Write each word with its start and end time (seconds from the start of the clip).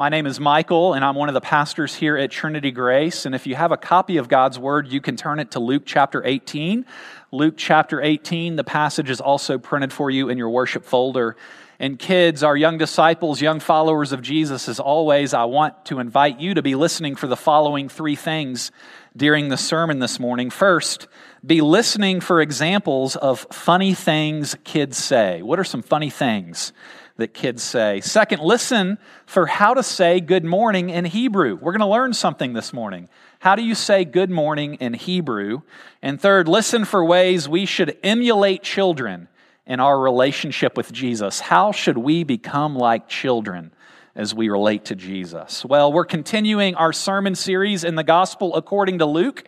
My 0.01 0.09
name 0.09 0.25
is 0.25 0.41
Michael, 0.41 0.95
and 0.95 1.05
I'm 1.05 1.15
one 1.15 1.29
of 1.29 1.35
the 1.35 1.43
pastors 1.43 1.95
here 1.95 2.17
at 2.17 2.31
Trinity 2.31 2.71
Grace. 2.71 3.27
And 3.27 3.35
if 3.35 3.47
you 3.47 3.55
have 3.55 3.71
a 3.71 3.77
copy 3.77 4.17
of 4.17 4.29
God's 4.29 4.59
Word, 4.59 4.89
you 4.89 4.99
can 4.99 5.15
turn 5.15 5.39
it 5.39 5.51
to 5.51 5.61
Luke 5.61 5.83
chapter 5.85 6.25
18. 6.25 6.87
Luke 7.33 7.53
chapter 7.59 8.01
18, 8.01 8.57
the 8.57 8.65
passage 8.65 9.11
is 9.11 9.21
also 9.21 9.59
printed 9.59 9.93
for 9.93 10.11
you 10.11 10.31
in 10.31 10.39
your 10.39 10.49
worship 10.49 10.87
folder. 10.87 11.37
And 11.79 11.99
kids, 11.99 12.43
our 12.43 12.57
young 12.57 12.79
disciples, 12.79 13.43
young 13.43 13.61
followers 13.61 14.13
of 14.13 14.23
Jesus, 14.23 14.71
as 14.71 14.81
always, 14.81 15.35
I 15.35 15.45
want 15.45 15.85
to 15.85 15.99
invite 15.99 16.41
you 16.41 16.55
to 16.55 16.63
be 16.63 16.75
listening 16.75 17.15
for 17.15 17.27
the 17.27 17.37
following 17.37 17.91
three 17.91 18.17
things 18.17 18.73
during 19.15 19.51
the 19.51 19.59
sermon 19.59 19.99
this 19.99 20.19
morning. 20.19 20.49
First, 20.49 21.09
be 21.45 21.61
listening 21.61 22.23
for 22.23 22.41
examples 22.41 23.17
of 23.17 23.47
funny 23.53 23.93
things 23.93 24.57
kids 24.65 24.97
say. 24.97 25.43
What 25.43 25.59
are 25.59 25.65
some 25.65 25.83
funny 25.83 26.09
things? 26.09 26.73
That 27.21 27.33
kids 27.33 27.63
say. 27.63 28.01
Second, 28.01 28.43
listen 28.43 28.99
for 29.25 29.47
how 29.47 29.73
to 29.73 29.83
say 29.83 30.21
good 30.21 30.45
morning 30.45 30.91
in 30.91 31.07
Hebrew. 31.07 31.55
We're 31.55 31.73
going 31.73 31.81
to 31.81 31.87
learn 31.87 32.13
something 32.13 32.53
this 32.53 32.73
morning. 32.73 33.09
How 33.39 33.55
do 33.55 33.63
you 33.63 33.75
say 33.75 34.05
good 34.05 34.31
morning 34.31 34.75
in 34.75 34.93
Hebrew? 34.93 35.63
And 36.03 36.21
third, 36.21 36.49
listen 36.49 36.85
for 36.85 37.05
ways 37.05 37.49
we 37.49 37.65
should 37.65 37.97
emulate 38.03 38.63
children 38.63 39.29
in 39.67 39.81
our 39.81 39.99
relationship 39.99 40.77
with 40.77 40.93
Jesus. 40.93 41.41
How 41.41 41.73
should 41.73 41.97
we 41.97 42.25
become 42.25 42.77
like 42.77 43.09
children? 43.09 43.73
As 44.17 44.35
we 44.35 44.49
relate 44.49 44.87
to 44.87 44.97
Jesus? 44.97 45.65
Well, 45.65 45.93
we're 45.93 46.05
continuing 46.05 46.75
our 46.75 46.93
sermon 46.93 47.37
series 47.37 47.85
in 47.85 47.95
the 47.95 48.03
Gospel 48.03 48.57
according 48.57 48.99
to 48.99 49.07
Luke. 49.07 49.45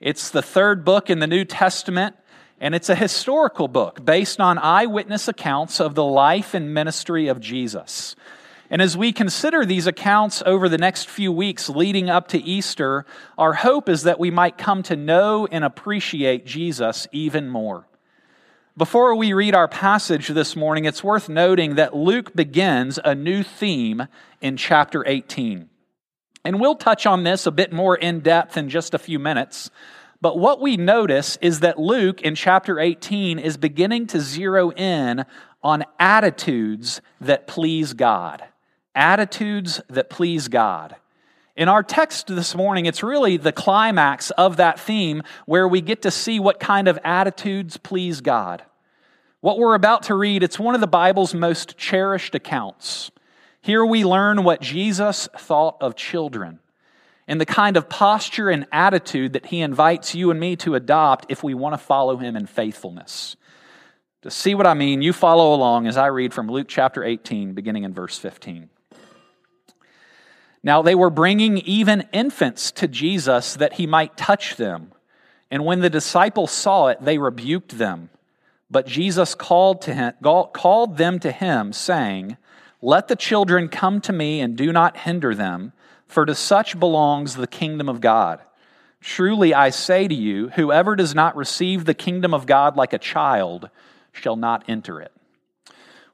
It's 0.00 0.30
the 0.30 0.40
third 0.40 0.84
book 0.84 1.10
in 1.10 1.18
the 1.18 1.26
New 1.26 1.44
Testament. 1.44 2.14
And 2.60 2.74
it's 2.74 2.88
a 2.88 2.94
historical 2.94 3.68
book 3.68 4.04
based 4.04 4.40
on 4.40 4.58
eyewitness 4.58 5.28
accounts 5.28 5.80
of 5.80 5.94
the 5.94 6.04
life 6.04 6.54
and 6.54 6.72
ministry 6.72 7.28
of 7.28 7.40
Jesus. 7.40 8.16
And 8.70 8.80
as 8.80 8.96
we 8.96 9.12
consider 9.12 9.64
these 9.64 9.86
accounts 9.86 10.42
over 10.46 10.68
the 10.68 10.78
next 10.78 11.08
few 11.08 11.30
weeks 11.30 11.68
leading 11.68 12.08
up 12.08 12.28
to 12.28 12.42
Easter, 12.42 13.04
our 13.36 13.52
hope 13.52 13.88
is 13.88 14.04
that 14.04 14.18
we 14.18 14.30
might 14.30 14.56
come 14.56 14.82
to 14.84 14.96
know 14.96 15.46
and 15.46 15.64
appreciate 15.64 16.46
Jesus 16.46 17.06
even 17.12 17.48
more. 17.48 17.86
Before 18.76 19.14
we 19.14 19.32
read 19.32 19.54
our 19.54 19.68
passage 19.68 20.28
this 20.28 20.56
morning, 20.56 20.84
it's 20.84 21.04
worth 21.04 21.28
noting 21.28 21.76
that 21.76 21.94
Luke 21.94 22.34
begins 22.34 22.98
a 23.04 23.14
new 23.14 23.44
theme 23.44 24.08
in 24.40 24.56
chapter 24.56 25.06
18. 25.06 25.68
And 26.44 26.60
we'll 26.60 26.74
touch 26.74 27.06
on 27.06 27.22
this 27.22 27.46
a 27.46 27.52
bit 27.52 27.72
more 27.72 27.96
in 27.96 28.20
depth 28.20 28.56
in 28.56 28.68
just 28.68 28.92
a 28.92 28.98
few 28.98 29.18
minutes. 29.18 29.70
But 30.24 30.38
what 30.38 30.58
we 30.58 30.78
notice 30.78 31.36
is 31.42 31.60
that 31.60 31.78
Luke 31.78 32.22
in 32.22 32.34
chapter 32.34 32.80
18 32.80 33.38
is 33.38 33.58
beginning 33.58 34.06
to 34.06 34.20
zero 34.20 34.70
in 34.70 35.26
on 35.62 35.84
attitudes 36.00 37.02
that 37.20 37.46
please 37.46 37.92
God. 37.92 38.42
Attitudes 38.94 39.82
that 39.90 40.08
please 40.08 40.48
God. 40.48 40.96
In 41.56 41.68
our 41.68 41.82
text 41.82 42.28
this 42.28 42.54
morning, 42.54 42.86
it's 42.86 43.02
really 43.02 43.36
the 43.36 43.52
climax 43.52 44.30
of 44.30 44.56
that 44.56 44.80
theme 44.80 45.22
where 45.44 45.68
we 45.68 45.82
get 45.82 46.00
to 46.00 46.10
see 46.10 46.40
what 46.40 46.58
kind 46.58 46.88
of 46.88 46.98
attitudes 47.04 47.76
please 47.76 48.22
God. 48.22 48.62
What 49.42 49.58
we're 49.58 49.74
about 49.74 50.04
to 50.04 50.14
read, 50.14 50.42
it's 50.42 50.58
one 50.58 50.74
of 50.74 50.80
the 50.80 50.86
Bible's 50.86 51.34
most 51.34 51.76
cherished 51.76 52.34
accounts. 52.34 53.10
Here 53.60 53.84
we 53.84 54.06
learn 54.06 54.42
what 54.42 54.62
Jesus 54.62 55.28
thought 55.36 55.76
of 55.82 55.94
children 55.96 56.60
and 57.26 57.40
the 57.40 57.46
kind 57.46 57.76
of 57.76 57.88
posture 57.88 58.50
and 58.50 58.66
attitude 58.70 59.32
that 59.32 59.46
he 59.46 59.60
invites 59.60 60.14
you 60.14 60.30
and 60.30 60.38
me 60.38 60.56
to 60.56 60.74
adopt 60.74 61.26
if 61.30 61.42
we 61.42 61.54
want 61.54 61.72
to 61.72 61.78
follow 61.78 62.16
him 62.16 62.36
in 62.36 62.46
faithfulness. 62.46 63.36
To 64.22 64.30
see 64.30 64.54
what 64.54 64.66
I 64.66 64.74
mean, 64.74 65.02
you 65.02 65.12
follow 65.12 65.54
along 65.54 65.86
as 65.86 65.96
I 65.96 66.06
read 66.06 66.32
from 66.32 66.48
Luke 66.48 66.66
chapter 66.68 67.04
18, 67.04 67.54
beginning 67.54 67.84
in 67.84 67.92
verse 67.92 68.18
15. 68.18 68.68
Now 70.62 70.80
they 70.80 70.94
were 70.94 71.10
bringing 71.10 71.58
even 71.58 72.08
infants 72.12 72.72
to 72.72 72.88
Jesus 72.88 73.54
that 73.54 73.74
he 73.74 73.86
might 73.86 74.16
touch 74.16 74.56
them. 74.56 74.92
And 75.50 75.64
when 75.64 75.80
the 75.80 75.90
disciples 75.90 76.50
saw 76.50 76.88
it, 76.88 76.98
they 77.02 77.18
rebuked 77.18 77.76
them. 77.76 78.08
But 78.70 78.86
Jesus 78.86 79.34
called, 79.34 79.82
to 79.82 79.94
him, 79.94 80.14
called 80.22 80.96
them 80.96 81.18
to 81.20 81.30
him, 81.30 81.72
saying, 81.74 82.38
Let 82.80 83.08
the 83.08 83.16
children 83.16 83.68
come 83.68 84.00
to 84.00 84.12
me 84.12 84.40
and 84.40 84.56
do 84.56 84.72
not 84.72 84.96
hinder 84.96 85.34
them 85.34 85.74
for 86.14 86.24
to 86.24 86.34
such 86.34 86.78
belongs 86.78 87.34
the 87.34 87.48
kingdom 87.48 87.88
of 87.88 88.00
God. 88.00 88.40
Truly 89.00 89.52
I 89.52 89.70
say 89.70 90.06
to 90.06 90.14
you, 90.14 90.48
whoever 90.50 90.94
does 90.94 91.12
not 91.12 91.36
receive 91.36 91.84
the 91.84 91.92
kingdom 91.92 92.32
of 92.32 92.46
God 92.46 92.76
like 92.76 92.92
a 92.92 92.98
child 92.98 93.68
shall 94.12 94.36
not 94.36 94.64
enter 94.68 95.00
it. 95.00 95.12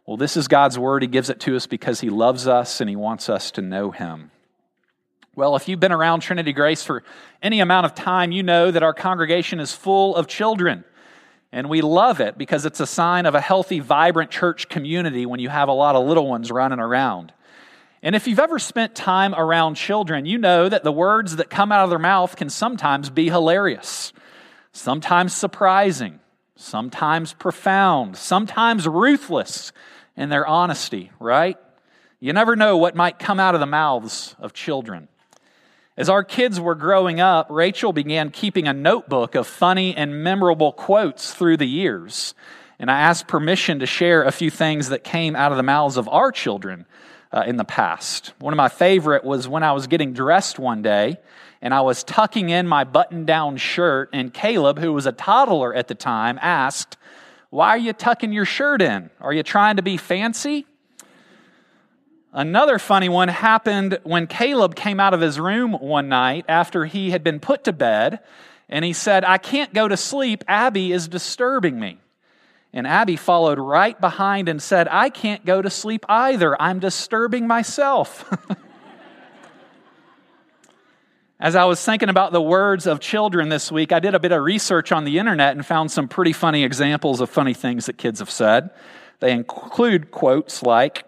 Well, 0.06 0.16
this 0.16 0.38
is 0.38 0.48
God's 0.48 0.78
word. 0.78 1.02
He 1.02 1.06
gives 1.06 1.28
it 1.28 1.38
to 1.40 1.54
us 1.54 1.66
because 1.66 2.00
He 2.00 2.08
loves 2.08 2.48
us 2.48 2.80
and 2.80 2.88
He 2.88 2.96
wants 2.96 3.28
us 3.28 3.50
to 3.52 3.62
know 3.62 3.90
Him. 3.90 4.30
Well, 5.36 5.54
if 5.54 5.68
you've 5.68 5.78
been 5.78 5.92
around 5.92 6.20
Trinity 6.20 6.54
Grace 6.54 6.82
for 6.82 7.04
any 7.42 7.60
amount 7.60 7.84
of 7.84 7.94
time, 7.94 8.32
you 8.32 8.42
know 8.42 8.70
that 8.70 8.82
our 8.82 8.94
congregation 8.94 9.60
is 9.60 9.72
full 9.72 10.16
of 10.16 10.26
children. 10.26 10.82
And 11.52 11.68
we 11.68 11.82
love 11.82 12.20
it 12.20 12.38
because 12.38 12.64
it's 12.64 12.80
a 12.80 12.86
sign 12.86 13.26
of 13.26 13.34
a 13.34 13.40
healthy, 13.40 13.80
vibrant 13.80 14.30
church 14.30 14.68
community 14.70 15.26
when 15.26 15.40
you 15.40 15.50
have 15.50 15.68
a 15.68 15.72
lot 15.72 15.94
of 15.94 16.06
little 16.06 16.26
ones 16.26 16.50
running 16.50 16.80
around. 16.80 17.32
And 18.02 18.16
if 18.16 18.26
you've 18.26 18.38
ever 18.38 18.58
spent 18.58 18.94
time 18.94 19.34
around 19.34 19.74
children, 19.74 20.24
you 20.24 20.38
know 20.38 20.68
that 20.68 20.84
the 20.84 20.92
words 20.92 21.36
that 21.36 21.50
come 21.50 21.70
out 21.70 21.84
of 21.84 21.90
their 21.90 21.98
mouth 21.98 22.34
can 22.34 22.48
sometimes 22.48 23.10
be 23.10 23.28
hilarious, 23.28 24.12
sometimes 24.72 25.34
surprising, 25.34 26.20
sometimes 26.56 27.34
profound, 27.34 28.16
sometimes 28.16 28.88
ruthless 28.88 29.72
in 30.16 30.30
their 30.30 30.46
honesty, 30.46 31.10
right? 31.20 31.58
You 32.20 32.32
never 32.32 32.56
know 32.56 32.78
what 32.78 32.94
might 32.94 33.18
come 33.18 33.38
out 33.38 33.54
of 33.54 33.60
the 33.60 33.66
mouths 33.66 34.34
of 34.38 34.54
children. 34.54 35.08
As 35.96 36.08
our 36.08 36.24
kids 36.24 36.58
were 36.58 36.74
growing 36.74 37.20
up, 37.20 37.48
Rachel 37.50 37.92
began 37.92 38.30
keeping 38.30 38.66
a 38.66 38.72
notebook 38.72 39.34
of 39.34 39.46
funny 39.46 39.94
and 39.94 40.24
memorable 40.24 40.72
quotes 40.72 41.34
through 41.34 41.58
the 41.58 41.66
years. 41.66 42.34
And 42.78 42.90
I 42.90 43.00
asked 43.00 43.28
permission 43.28 43.80
to 43.80 43.86
share 43.86 44.22
a 44.22 44.32
few 44.32 44.50
things 44.50 44.88
that 44.88 45.04
came 45.04 45.36
out 45.36 45.52
of 45.52 45.58
the 45.58 45.62
mouths 45.62 45.98
of 45.98 46.08
our 46.08 46.32
children 46.32 46.86
uh, 47.32 47.44
in 47.46 47.56
the 47.56 47.64
past. 47.64 48.32
One 48.38 48.52
of 48.52 48.56
my 48.56 48.68
favorite 48.68 49.24
was 49.24 49.46
when 49.46 49.62
I 49.62 49.72
was 49.72 49.86
getting 49.86 50.12
dressed 50.12 50.58
one 50.58 50.82
day 50.82 51.18
and 51.62 51.74
I 51.74 51.82
was 51.82 52.02
tucking 52.02 52.48
in 52.48 52.66
my 52.66 52.84
button 52.84 53.26
down 53.26 53.58
shirt, 53.58 54.08
and 54.12 54.32
Caleb, 54.32 54.78
who 54.78 54.92
was 54.92 55.06
a 55.06 55.12
toddler 55.12 55.74
at 55.74 55.88
the 55.88 55.94
time, 55.94 56.38
asked, 56.40 56.96
Why 57.50 57.68
are 57.68 57.78
you 57.78 57.92
tucking 57.92 58.32
your 58.32 58.46
shirt 58.46 58.80
in? 58.80 59.10
Are 59.20 59.32
you 59.32 59.42
trying 59.42 59.76
to 59.76 59.82
be 59.82 59.96
fancy? 59.96 60.66
Another 62.32 62.78
funny 62.78 63.08
one 63.08 63.28
happened 63.28 63.98
when 64.04 64.26
Caleb 64.26 64.74
came 64.74 65.00
out 65.00 65.14
of 65.14 65.20
his 65.20 65.38
room 65.38 65.72
one 65.72 66.08
night 66.08 66.44
after 66.48 66.86
he 66.86 67.10
had 67.10 67.24
been 67.24 67.40
put 67.40 67.64
to 67.64 67.72
bed, 67.72 68.20
and 68.68 68.84
he 68.84 68.92
said, 68.92 69.24
I 69.24 69.36
can't 69.36 69.74
go 69.74 69.88
to 69.88 69.96
sleep. 69.96 70.44
Abby 70.46 70.92
is 70.92 71.08
disturbing 71.08 71.78
me. 71.78 71.98
And 72.72 72.86
Abby 72.86 73.16
followed 73.16 73.58
right 73.58 74.00
behind 74.00 74.48
and 74.48 74.62
said, 74.62 74.86
I 74.88 75.10
can't 75.10 75.44
go 75.44 75.60
to 75.60 75.70
sleep 75.70 76.06
either. 76.08 76.60
I'm 76.60 76.78
disturbing 76.78 77.46
myself. 77.46 78.24
As 81.40 81.56
I 81.56 81.64
was 81.64 81.82
thinking 81.82 82.10
about 82.10 82.32
the 82.32 82.42
words 82.42 82.86
of 82.86 83.00
children 83.00 83.48
this 83.48 83.72
week, 83.72 83.92
I 83.92 83.98
did 83.98 84.14
a 84.14 84.20
bit 84.20 84.30
of 84.30 84.42
research 84.42 84.92
on 84.92 85.04
the 85.04 85.18
internet 85.18 85.56
and 85.56 85.64
found 85.64 85.90
some 85.90 86.06
pretty 86.06 86.34
funny 86.34 86.64
examples 86.64 87.20
of 87.20 87.30
funny 87.30 87.54
things 87.54 87.86
that 87.86 87.96
kids 87.96 88.18
have 88.20 88.30
said. 88.30 88.70
They 89.20 89.32
include 89.32 90.10
quotes 90.10 90.62
like, 90.62 91.06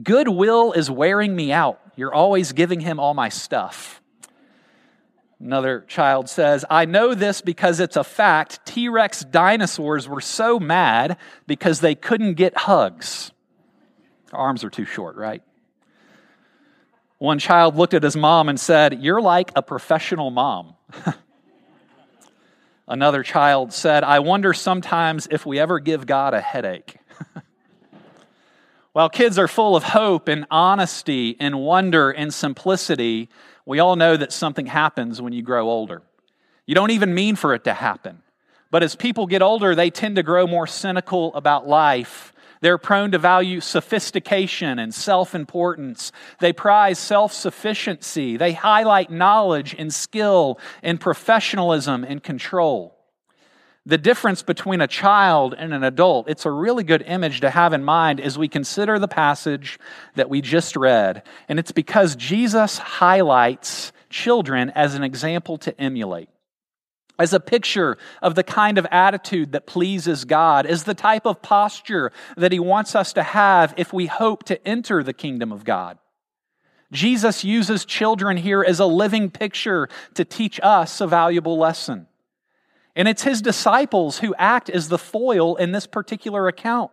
Goodwill 0.00 0.72
is 0.72 0.90
wearing 0.90 1.34
me 1.34 1.52
out. 1.52 1.80
You're 1.96 2.14
always 2.14 2.52
giving 2.52 2.80
him 2.80 3.00
all 3.00 3.14
my 3.14 3.28
stuff. 3.28 4.00
Another 5.38 5.84
child 5.86 6.30
says, 6.30 6.64
I 6.70 6.86
know 6.86 7.14
this 7.14 7.42
because 7.42 7.78
it's 7.78 7.96
a 7.96 8.04
fact. 8.04 8.64
T 8.64 8.88
Rex 8.88 9.20
dinosaurs 9.20 10.08
were 10.08 10.22
so 10.22 10.58
mad 10.58 11.18
because 11.46 11.80
they 11.80 11.94
couldn't 11.94 12.34
get 12.34 12.56
hugs. 12.56 13.32
Arms 14.32 14.64
are 14.64 14.70
too 14.70 14.86
short, 14.86 15.16
right? 15.16 15.42
One 17.18 17.38
child 17.38 17.76
looked 17.76 17.94
at 17.94 18.02
his 18.02 18.16
mom 18.16 18.48
and 18.48 18.58
said, 18.58 19.02
You're 19.02 19.20
like 19.20 19.52
a 19.54 19.62
professional 19.62 20.30
mom. 20.30 20.74
Another 22.88 23.22
child 23.22 23.72
said, 23.72 24.04
I 24.04 24.20
wonder 24.20 24.52
sometimes 24.54 25.26
if 25.30 25.44
we 25.44 25.58
ever 25.58 25.80
give 25.80 26.06
God 26.06 26.34
a 26.34 26.40
headache. 26.40 26.96
While 28.92 29.08
kids 29.08 29.38
are 29.38 29.48
full 29.48 29.76
of 29.76 29.82
hope 29.82 30.28
and 30.28 30.46
honesty 30.50 31.36
and 31.40 31.60
wonder 31.60 32.10
and 32.10 32.32
simplicity, 32.32 33.28
we 33.66 33.80
all 33.80 33.96
know 33.96 34.16
that 34.16 34.32
something 34.32 34.66
happens 34.66 35.20
when 35.20 35.32
you 35.32 35.42
grow 35.42 35.68
older. 35.68 36.02
You 36.64 36.74
don't 36.74 36.92
even 36.92 37.14
mean 37.14 37.36
for 37.36 37.52
it 37.52 37.64
to 37.64 37.74
happen. 37.74 38.22
But 38.70 38.82
as 38.82 38.96
people 38.96 39.26
get 39.26 39.42
older, 39.42 39.74
they 39.74 39.90
tend 39.90 40.16
to 40.16 40.22
grow 40.22 40.46
more 40.46 40.66
cynical 40.66 41.34
about 41.34 41.68
life. 41.68 42.32
They're 42.60 42.78
prone 42.78 43.12
to 43.12 43.18
value 43.18 43.60
sophistication 43.60 44.78
and 44.78 44.94
self 44.94 45.34
importance. 45.34 46.10
They 46.40 46.52
prize 46.52 46.98
self 46.98 47.32
sufficiency. 47.32 48.36
They 48.36 48.54
highlight 48.54 49.10
knowledge 49.10 49.74
and 49.78 49.92
skill 49.92 50.58
and 50.82 51.00
professionalism 51.00 52.02
and 52.04 52.22
control 52.22 52.95
the 53.86 53.96
difference 53.96 54.42
between 54.42 54.80
a 54.80 54.88
child 54.88 55.54
and 55.56 55.72
an 55.72 55.84
adult, 55.84 56.28
it's 56.28 56.44
a 56.44 56.50
really 56.50 56.82
good 56.82 57.02
image 57.06 57.40
to 57.40 57.50
have 57.50 57.72
in 57.72 57.84
mind 57.84 58.20
as 58.20 58.36
we 58.36 58.48
consider 58.48 58.98
the 58.98 59.06
passage 59.06 59.78
that 60.16 60.28
we 60.28 60.40
just 60.40 60.74
read. 60.74 61.22
And 61.48 61.60
it's 61.60 61.70
because 61.70 62.16
Jesus 62.16 62.78
highlights 62.78 63.92
children 64.10 64.70
as 64.70 64.96
an 64.96 65.04
example 65.04 65.56
to 65.58 65.80
emulate, 65.80 66.28
as 67.16 67.32
a 67.32 67.38
picture 67.38 67.96
of 68.20 68.34
the 68.34 68.42
kind 68.42 68.76
of 68.76 68.88
attitude 68.90 69.52
that 69.52 69.66
pleases 69.66 70.24
God, 70.24 70.66
as 70.66 70.82
the 70.82 70.94
type 70.94 71.24
of 71.24 71.40
posture 71.40 72.10
that 72.36 72.50
He 72.50 72.58
wants 72.58 72.96
us 72.96 73.12
to 73.12 73.22
have 73.22 73.72
if 73.76 73.92
we 73.92 74.06
hope 74.06 74.42
to 74.44 74.66
enter 74.66 75.04
the 75.04 75.12
kingdom 75.12 75.52
of 75.52 75.64
God. 75.64 75.96
Jesus 76.90 77.44
uses 77.44 77.84
children 77.84 78.36
here 78.36 78.64
as 78.64 78.80
a 78.80 78.86
living 78.86 79.30
picture 79.30 79.88
to 80.14 80.24
teach 80.24 80.58
us 80.60 81.00
a 81.00 81.06
valuable 81.06 81.56
lesson. 81.56 82.08
And 82.96 83.06
it's 83.06 83.22
his 83.22 83.42
disciples 83.42 84.18
who 84.18 84.34
act 84.38 84.70
as 84.70 84.88
the 84.88 84.98
foil 84.98 85.54
in 85.56 85.72
this 85.72 85.86
particular 85.86 86.48
account. 86.48 86.90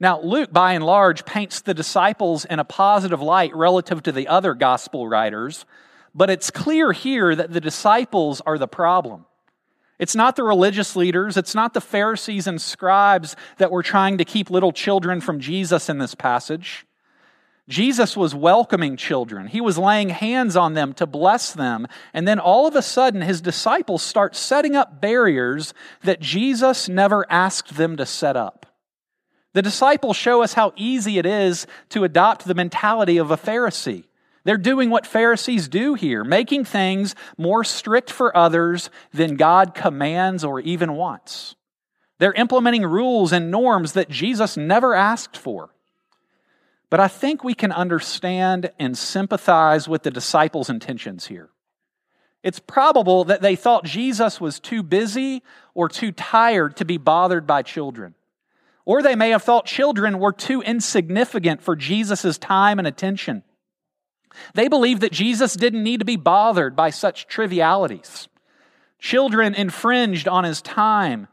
Now, 0.00 0.20
Luke, 0.20 0.52
by 0.52 0.72
and 0.72 0.84
large, 0.84 1.24
paints 1.24 1.60
the 1.60 1.74
disciples 1.74 2.44
in 2.46 2.58
a 2.58 2.64
positive 2.64 3.22
light 3.22 3.54
relative 3.54 4.02
to 4.02 4.10
the 4.10 4.26
other 4.26 4.54
gospel 4.54 5.06
writers, 5.06 5.64
but 6.14 6.30
it's 6.30 6.50
clear 6.50 6.90
here 6.92 7.36
that 7.36 7.52
the 7.52 7.60
disciples 7.60 8.40
are 8.44 8.58
the 8.58 8.66
problem. 8.66 9.26
It's 9.98 10.16
not 10.16 10.34
the 10.34 10.42
religious 10.42 10.96
leaders, 10.96 11.36
it's 11.36 11.54
not 11.54 11.74
the 11.74 11.80
Pharisees 11.80 12.48
and 12.48 12.60
scribes 12.60 13.36
that 13.58 13.70
were 13.70 13.84
trying 13.84 14.18
to 14.18 14.24
keep 14.24 14.50
little 14.50 14.72
children 14.72 15.20
from 15.20 15.38
Jesus 15.38 15.88
in 15.88 15.98
this 15.98 16.16
passage. 16.16 16.84
Jesus 17.68 18.16
was 18.16 18.34
welcoming 18.34 18.96
children. 18.96 19.46
He 19.46 19.60
was 19.60 19.78
laying 19.78 20.08
hands 20.08 20.56
on 20.56 20.74
them 20.74 20.92
to 20.94 21.06
bless 21.06 21.52
them. 21.52 21.86
And 22.12 22.26
then 22.26 22.40
all 22.40 22.66
of 22.66 22.74
a 22.74 22.82
sudden, 22.82 23.20
his 23.20 23.40
disciples 23.40 24.02
start 24.02 24.34
setting 24.34 24.74
up 24.74 25.00
barriers 25.00 25.72
that 26.02 26.20
Jesus 26.20 26.88
never 26.88 27.24
asked 27.30 27.76
them 27.76 27.96
to 27.96 28.06
set 28.06 28.36
up. 28.36 28.66
The 29.54 29.62
disciples 29.62 30.16
show 30.16 30.42
us 30.42 30.54
how 30.54 30.72
easy 30.76 31.18
it 31.18 31.26
is 31.26 31.66
to 31.90 32.04
adopt 32.04 32.46
the 32.46 32.54
mentality 32.54 33.18
of 33.18 33.30
a 33.30 33.36
Pharisee. 33.36 34.04
They're 34.44 34.56
doing 34.56 34.90
what 34.90 35.06
Pharisees 35.06 35.68
do 35.68 35.94
here, 35.94 36.24
making 36.24 36.64
things 36.64 37.14
more 37.38 37.62
strict 37.62 38.10
for 38.10 38.36
others 38.36 38.90
than 39.12 39.36
God 39.36 39.74
commands 39.74 40.42
or 40.42 40.58
even 40.60 40.94
wants. 40.94 41.54
They're 42.18 42.32
implementing 42.32 42.84
rules 42.84 43.32
and 43.32 43.50
norms 43.50 43.92
that 43.92 44.08
Jesus 44.08 44.56
never 44.56 44.94
asked 44.94 45.36
for. 45.36 45.70
But 46.92 47.00
I 47.00 47.08
think 47.08 47.42
we 47.42 47.54
can 47.54 47.72
understand 47.72 48.70
and 48.78 48.98
sympathize 48.98 49.88
with 49.88 50.02
the 50.02 50.10
disciples' 50.10 50.68
intentions 50.68 51.28
here. 51.28 51.48
It's 52.42 52.58
probable 52.58 53.24
that 53.24 53.40
they 53.40 53.56
thought 53.56 53.86
Jesus 53.86 54.42
was 54.42 54.60
too 54.60 54.82
busy 54.82 55.42
or 55.72 55.88
too 55.88 56.12
tired 56.12 56.76
to 56.76 56.84
be 56.84 56.98
bothered 56.98 57.46
by 57.46 57.62
children. 57.62 58.14
Or 58.84 59.00
they 59.00 59.14
may 59.14 59.30
have 59.30 59.42
thought 59.42 59.64
children 59.64 60.18
were 60.18 60.34
too 60.34 60.60
insignificant 60.60 61.62
for 61.62 61.76
Jesus' 61.76 62.36
time 62.36 62.78
and 62.78 62.86
attention. 62.86 63.42
They 64.52 64.68
believed 64.68 65.00
that 65.00 65.12
Jesus 65.12 65.54
didn't 65.54 65.82
need 65.82 66.00
to 66.00 66.04
be 66.04 66.16
bothered 66.16 66.76
by 66.76 66.90
such 66.90 67.26
trivialities. 67.26 68.28
Children 68.98 69.54
infringed 69.54 70.28
on 70.28 70.44
his 70.44 70.60
time 70.60 71.28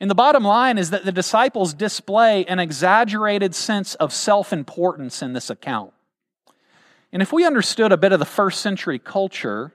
and 0.00 0.10
the 0.10 0.14
bottom 0.14 0.44
line 0.44 0.76
is 0.76 0.90
that 0.90 1.04
the 1.04 1.12
disciples 1.12 1.72
display 1.72 2.44
an 2.46 2.58
exaggerated 2.58 3.54
sense 3.54 3.94
of 3.96 4.12
self 4.12 4.52
importance 4.52 5.22
in 5.22 5.32
this 5.32 5.50
account. 5.50 5.92
And 7.12 7.22
if 7.22 7.32
we 7.32 7.46
understood 7.46 7.92
a 7.92 7.96
bit 7.96 8.12
of 8.12 8.18
the 8.18 8.24
first 8.24 8.60
century 8.60 8.98
culture, 8.98 9.72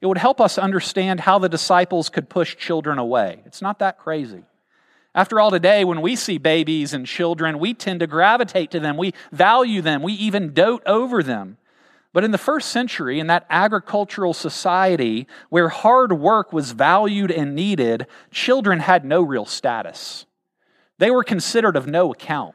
it 0.00 0.06
would 0.06 0.18
help 0.18 0.40
us 0.40 0.58
understand 0.58 1.20
how 1.20 1.38
the 1.38 1.48
disciples 1.48 2.10
could 2.10 2.28
push 2.28 2.56
children 2.56 2.98
away. 2.98 3.40
It's 3.46 3.62
not 3.62 3.78
that 3.78 3.98
crazy. 3.98 4.44
After 5.14 5.40
all, 5.40 5.50
today, 5.50 5.84
when 5.84 6.00
we 6.00 6.16
see 6.16 6.38
babies 6.38 6.92
and 6.92 7.06
children, 7.06 7.58
we 7.58 7.74
tend 7.74 8.00
to 8.00 8.06
gravitate 8.06 8.70
to 8.72 8.80
them. 8.80 8.96
We 8.96 9.14
value 9.30 9.82
them. 9.82 10.02
We 10.02 10.14
even 10.14 10.54
dote 10.54 10.82
over 10.86 11.22
them. 11.22 11.58
But 12.12 12.24
in 12.24 12.30
the 12.30 12.38
first 12.38 12.68
century, 12.68 13.18
in 13.18 13.26
that 13.28 13.46
agricultural 13.48 14.34
society 14.34 15.26
where 15.48 15.70
hard 15.70 16.12
work 16.12 16.52
was 16.52 16.72
valued 16.72 17.30
and 17.30 17.54
needed, 17.54 18.06
children 18.30 18.80
had 18.80 19.04
no 19.04 19.22
real 19.22 19.46
status. 19.46 20.26
They 20.98 21.10
were 21.10 21.24
considered 21.24 21.74
of 21.74 21.86
no 21.86 22.12
account. 22.12 22.54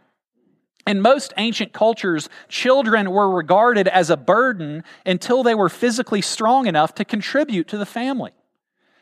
In 0.86 1.02
most 1.02 1.34
ancient 1.38 1.74
cultures, 1.74 2.30
children 2.48 3.12
were 3.12 3.30
regarded 3.30 3.88
as 3.88 4.10
a 4.10 4.16
burden 4.16 4.84
until 5.06 5.44
they 5.44 5.56
were 5.56 5.70
physically 5.70 6.22
strong 6.22 6.66
enough 6.66 6.96
to 6.96 7.04
contribute 7.04 7.68
to 7.70 7.78
the 7.78 7.86
family. 7.86 8.32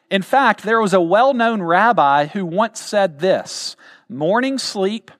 In 0.09 0.21
fact, 0.21 0.63
there 0.63 0.81
was 0.81 0.93
a 0.93 1.01
well 1.01 1.33
known 1.33 1.61
rabbi 1.61 2.27
who 2.27 2.45
once 2.45 2.79
said 2.79 3.19
this 3.19 3.75
morning 4.07 4.57
sleep, 4.57 5.11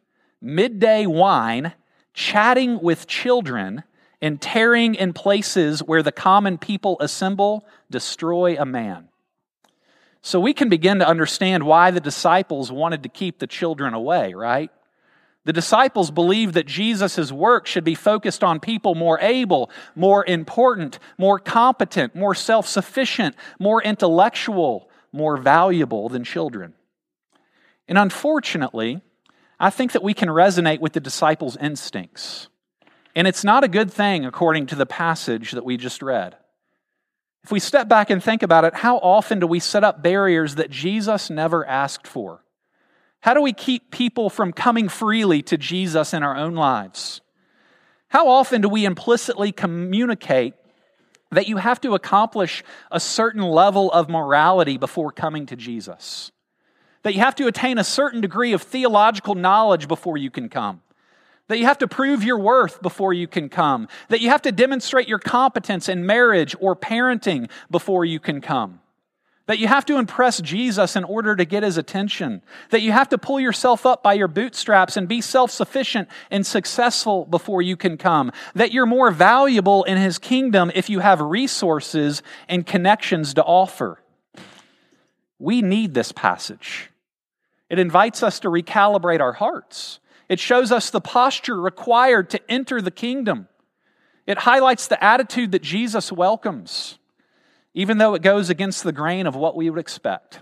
midday 0.42 1.06
wine, 1.06 1.74
chatting 2.14 2.82
with 2.82 3.06
children 3.06 3.84
and 4.22 4.42
tearing 4.42 4.96
in 4.96 5.14
places 5.14 5.82
where 5.82 6.04
the 6.04 6.12
common 6.12 6.58
people 6.58 6.98
assemble 7.00 7.66
destroy 7.90 8.56
a 8.58 8.66
man. 8.66 9.10
So 10.22 10.40
we 10.40 10.54
can 10.54 10.70
begin 10.70 11.00
to 11.00 11.08
understand 11.08 11.64
why 11.64 11.92
the 11.92 12.00
disciples 12.00 12.72
wanted 12.72 13.04
to 13.04 13.10
keep 13.10 13.40
the 13.40 13.48
children 13.48 13.94
away, 13.94 14.34
right? 14.34 14.72
The 15.44 15.54
disciples 15.54 16.10
believed 16.10 16.56
that 16.56 16.66
Jesus' 16.66 17.32
work 17.32 17.68
should 17.68 17.84
be 17.84 17.94
focused 17.94 18.44
on 18.44 18.60
people 18.60 18.96
more 18.96 19.20
able, 19.20 19.70
more 19.96 20.26
important, 20.26 20.98
more 21.20 21.38
competent, 21.38 22.16
more 22.16 22.34
self 22.34 22.68
sufficient, 22.68 23.36
more 23.60 23.82
intellectual, 23.84 24.90
more 25.12 25.38
valuable 25.38 26.10
than 26.10 26.24
children. 26.24 26.74
And 27.88 28.00
unfortunately, 28.00 29.02
I 29.60 29.70
think 29.70 29.92
that 29.92 30.04
we 30.04 30.16
can 30.16 30.30
resonate 30.30 30.80
with 30.80 30.94
the 30.94 31.00
disciples' 31.00 31.58
instincts. 31.58 32.48
And 33.16 33.28
it's 33.28 33.44
not 33.44 33.64
a 33.64 33.70
good 33.70 33.92
thing 33.92 34.26
according 34.26 34.68
to 34.68 34.76
the 34.76 34.86
passage 34.86 35.52
that 35.52 35.64
we 35.64 35.78
just 35.78 36.02
read. 36.02 36.36
If 37.44 37.52
we 37.52 37.60
step 37.60 37.88
back 37.88 38.10
and 38.10 38.22
think 38.22 38.44
about 38.44 38.66
it, 38.66 38.74
how 38.74 38.98
often 38.98 39.40
do 39.40 39.48
we 39.48 39.60
set 39.60 39.84
up 39.84 40.04
barriers 40.04 40.56
that 40.56 40.70
Jesus 40.70 41.30
never 41.30 41.66
asked 41.66 42.08
for? 42.08 42.44
How 43.22 43.34
do 43.34 43.42
we 43.42 43.54
keep 43.54 43.92
people 43.92 44.30
from 44.30 44.52
coming 44.52 44.90
freely 44.90 45.42
to 45.44 45.58
Jesus 45.58 46.14
in 46.14 46.24
our 46.24 46.36
own 46.36 46.56
lives? 46.56 47.22
How 48.10 48.28
often 48.28 48.62
do 48.62 48.70
we 48.70 48.86
implicitly 48.86 49.52
communicate 49.52 50.54
that 51.32 51.48
you 51.48 51.58
have 51.58 51.82
to 51.82 51.96
accomplish 51.96 52.64
a 52.92 53.00
certain 53.00 53.42
level 53.42 53.92
of 53.92 54.10
morality 54.10 54.78
before 54.78 55.12
coming 55.12 55.46
to 55.48 55.56
Jesus? 55.56 56.32
That 57.04 57.14
you 57.14 57.20
have 57.20 57.36
to 57.36 57.48
attain 57.48 57.78
a 57.78 57.84
certain 57.84 58.22
degree 58.22 58.54
of 58.54 58.62
theological 58.62 59.36
knowledge 59.36 59.88
before 59.88 60.18
you 60.18 60.32
can 60.32 60.50
come? 60.50 60.82
That 61.48 61.60
you 61.60 61.66
have 61.66 61.78
to 61.80 61.88
prove 61.88 62.24
your 62.24 62.40
worth 62.40 62.82
before 62.82 63.14
you 63.14 63.28
can 63.28 63.50
come, 63.50 63.88
that 64.10 64.22
you 64.22 64.30
have 64.30 64.42
to 64.44 64.52
demonstrate 64.52 65.08
your 65.08 65.20
competence 65.20 65.88
in 65.88 66.06
marriage 66.06 66.56
or 66.60 66.76
parenting 66.76 67.50
before 67.70 68.04
you 68.04 68.20
can 68.20 68.42
come, 68.42 68.80
that 69.46 69.60
you 69.60 69.68
have 69.68 69.86
to 69.86 69.98
impress 69.98 70.42
Jesus 70.42 70.96
in 70.96 71.04
order 71.04 71.36
to 71.36 71.46
get 71.46 71.62
his 71.62 71.78
attention, 71.78 72.42
that 72.72 72.82
you 72.82 72.92
have 72.92 73.10
to 73.10 73.18
pull 73.18 73.40
yourself 73.40 73.86
up 73.86 74.02
by 74.02 74.14
your 74.14 74.28
bootstraps 74.28 74.98
and 74.98 75.08
be 75.08 75.22
self 75.22 75.52
sufficient 75.52 76.10
and 76.32 76.46
successful 76.46 77.26
before 77.26 77.62
you 77.62 77.78
can 77.78 77.98
come, 77.98 78.32
that 78.56 78.72
you're 78.72 78.88
more 78.88 79.12
valuable 79.12 79.84
in 79.84 79.98
his 79.98 80.18
kingdom 80.18 80.72
if 80.74 80.90
you 80.90 81.00
have 81.00 81.22
resources 81.22 82.24
and 82.50 82.66
connections 82.66 83.36
to 83.36 83.44
offer. 83.44 84.02
We 85.38 85.62
need 85.62 85.94
this 85.94 86.12
passage. 86.12 86.90
It 87.70 87.78
invites 87.78 88.24
us 88.24 88.40
to 88.40 88.48
recalibrate 88.48 89.20
our 89.20 89.34
hearts. 89.34 90.00
It 90.28 90.40
shows 90.40 90.72
us 90.72 90.90
the 90.90 91.02
posture 91.02 91.60
required 91.60 92.30
to 92.32 92.52
enter 92.52 92.82
the 92.82 92.92
kingdom. 92.92 93.48
It 94.26 94.40
highlights 94.40 94.88
the 94.88 95.04
attitude 95.04 95.52
that 95.52 95.62
Jesus 95.62 96.12
welcomes, 96.12 96.98
even 97.74 98.00
though 98.00 98.16
it 98.16 98.22
goes 98.22 98.50
against 98.50 98.84
the 98.84 98.92
grain 98.92 99.28
of 99.28 99.36
what 99.36 99.56
we 99.56 99.70
would 99.70 99.80
expect. 99.80 100.40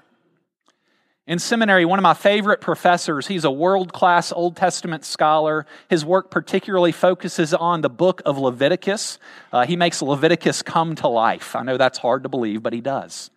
In 1.25 1.39
seminary, 1.39 1.85
one 1.85 1.99
of 1.99 2.03
my 2.03 2.13
favorite 2.13 2.59
professors, 2.59 3.27
he's 3.27 3.45
a 3.45 3.51
world 3.51 3.93
class 3.93 4.33
Old 4.33 4.57
Testament 4.57 5.05
scholar. 5.05 5.65
His 5.89 6.03
work 6.03 6.29
particularly 6.29 6.91
focuses 6.91 7.53
on 7.53 7.79
the 7.79 7.89
book 7.89 8.21
of 8.25 8.37
Leviticus. 8.37 9.19
Uh, 9.51 9.65
he 9.65 9.77
makes 9.77 10.01
Leviticus 10.01 10.61
come 10.61 10.95
to 10.95 11.07
life. 11.07 11.55
I 11.55 11.63
know 11.63 11.77
that's 11.77 11.97
hard 11.97 12.23
to 12.23 12.29
believe, 12.29 12.61
but 12.61 12.73
he 12.73 12.81
does. 12.81 13.31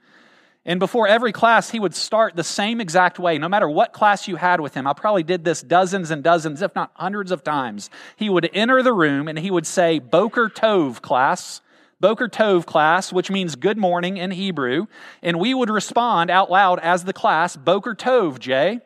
And 0.68 0.80
before 0.80 1.06
every 1.06 1.30
class, 1.30 1.70
he 1.70 1.78
would 1.78 1.94
start 1.94 2.34
the 2.34 2.42
same 2.42 2.80
exact 2.80 3.20
way. 3.20 3.38
No 3.38 3.48
matter 3.48 3.70
what 3.70 3.92
class 3.92 4.26
you 4.26 4.34
had 4.34 4.60
with 4.60 4.74
him, 4.74 4.84
I 4.84 4.94
probably 4.94 5.22
did 5.22 5.44
this 5.44 5.62
dozens 5.62 6.10
and 6.10 6.24
dozens, 6.24 6.60
if 6.60 6.74
not 6.74 6.90
hundreds 6.94 7.30
of 7.30 7.44
times. 7.44 7.88
He 8.16 8.28
would 8.28 8.50
enter 8.52 8.82
the 8.82 8.92
room 8.92 9.28
and 9.28 9.38
he 9.38 9.52
would 9.52 9.66
say, 9.66 10.00
Boker 10.00 10.48
Tov, 10.48 11.00
class. 11.00 11.60
Boker 12.00 12.28
Tov, 12.28 12.66
class, 12.66 13.12
which 13.12 13.30
means 13.30 13.54
good 13.54 13.78
morning 13.78 14.16
in 14.16 14.32
Hebrew. 14.32 14.86
And 15.22 15.38
we 15.38 15.54
would 15.54 15.70
respond 15.70 16.30
out 16.30 16.50
loud 16.50 16.80
as 16.80 17.04
the 17.04 17.12
class, 17.12 17.56
Boker 17.56 17.94
Tov, 17.94 18.40
Jay. 18.40 18.80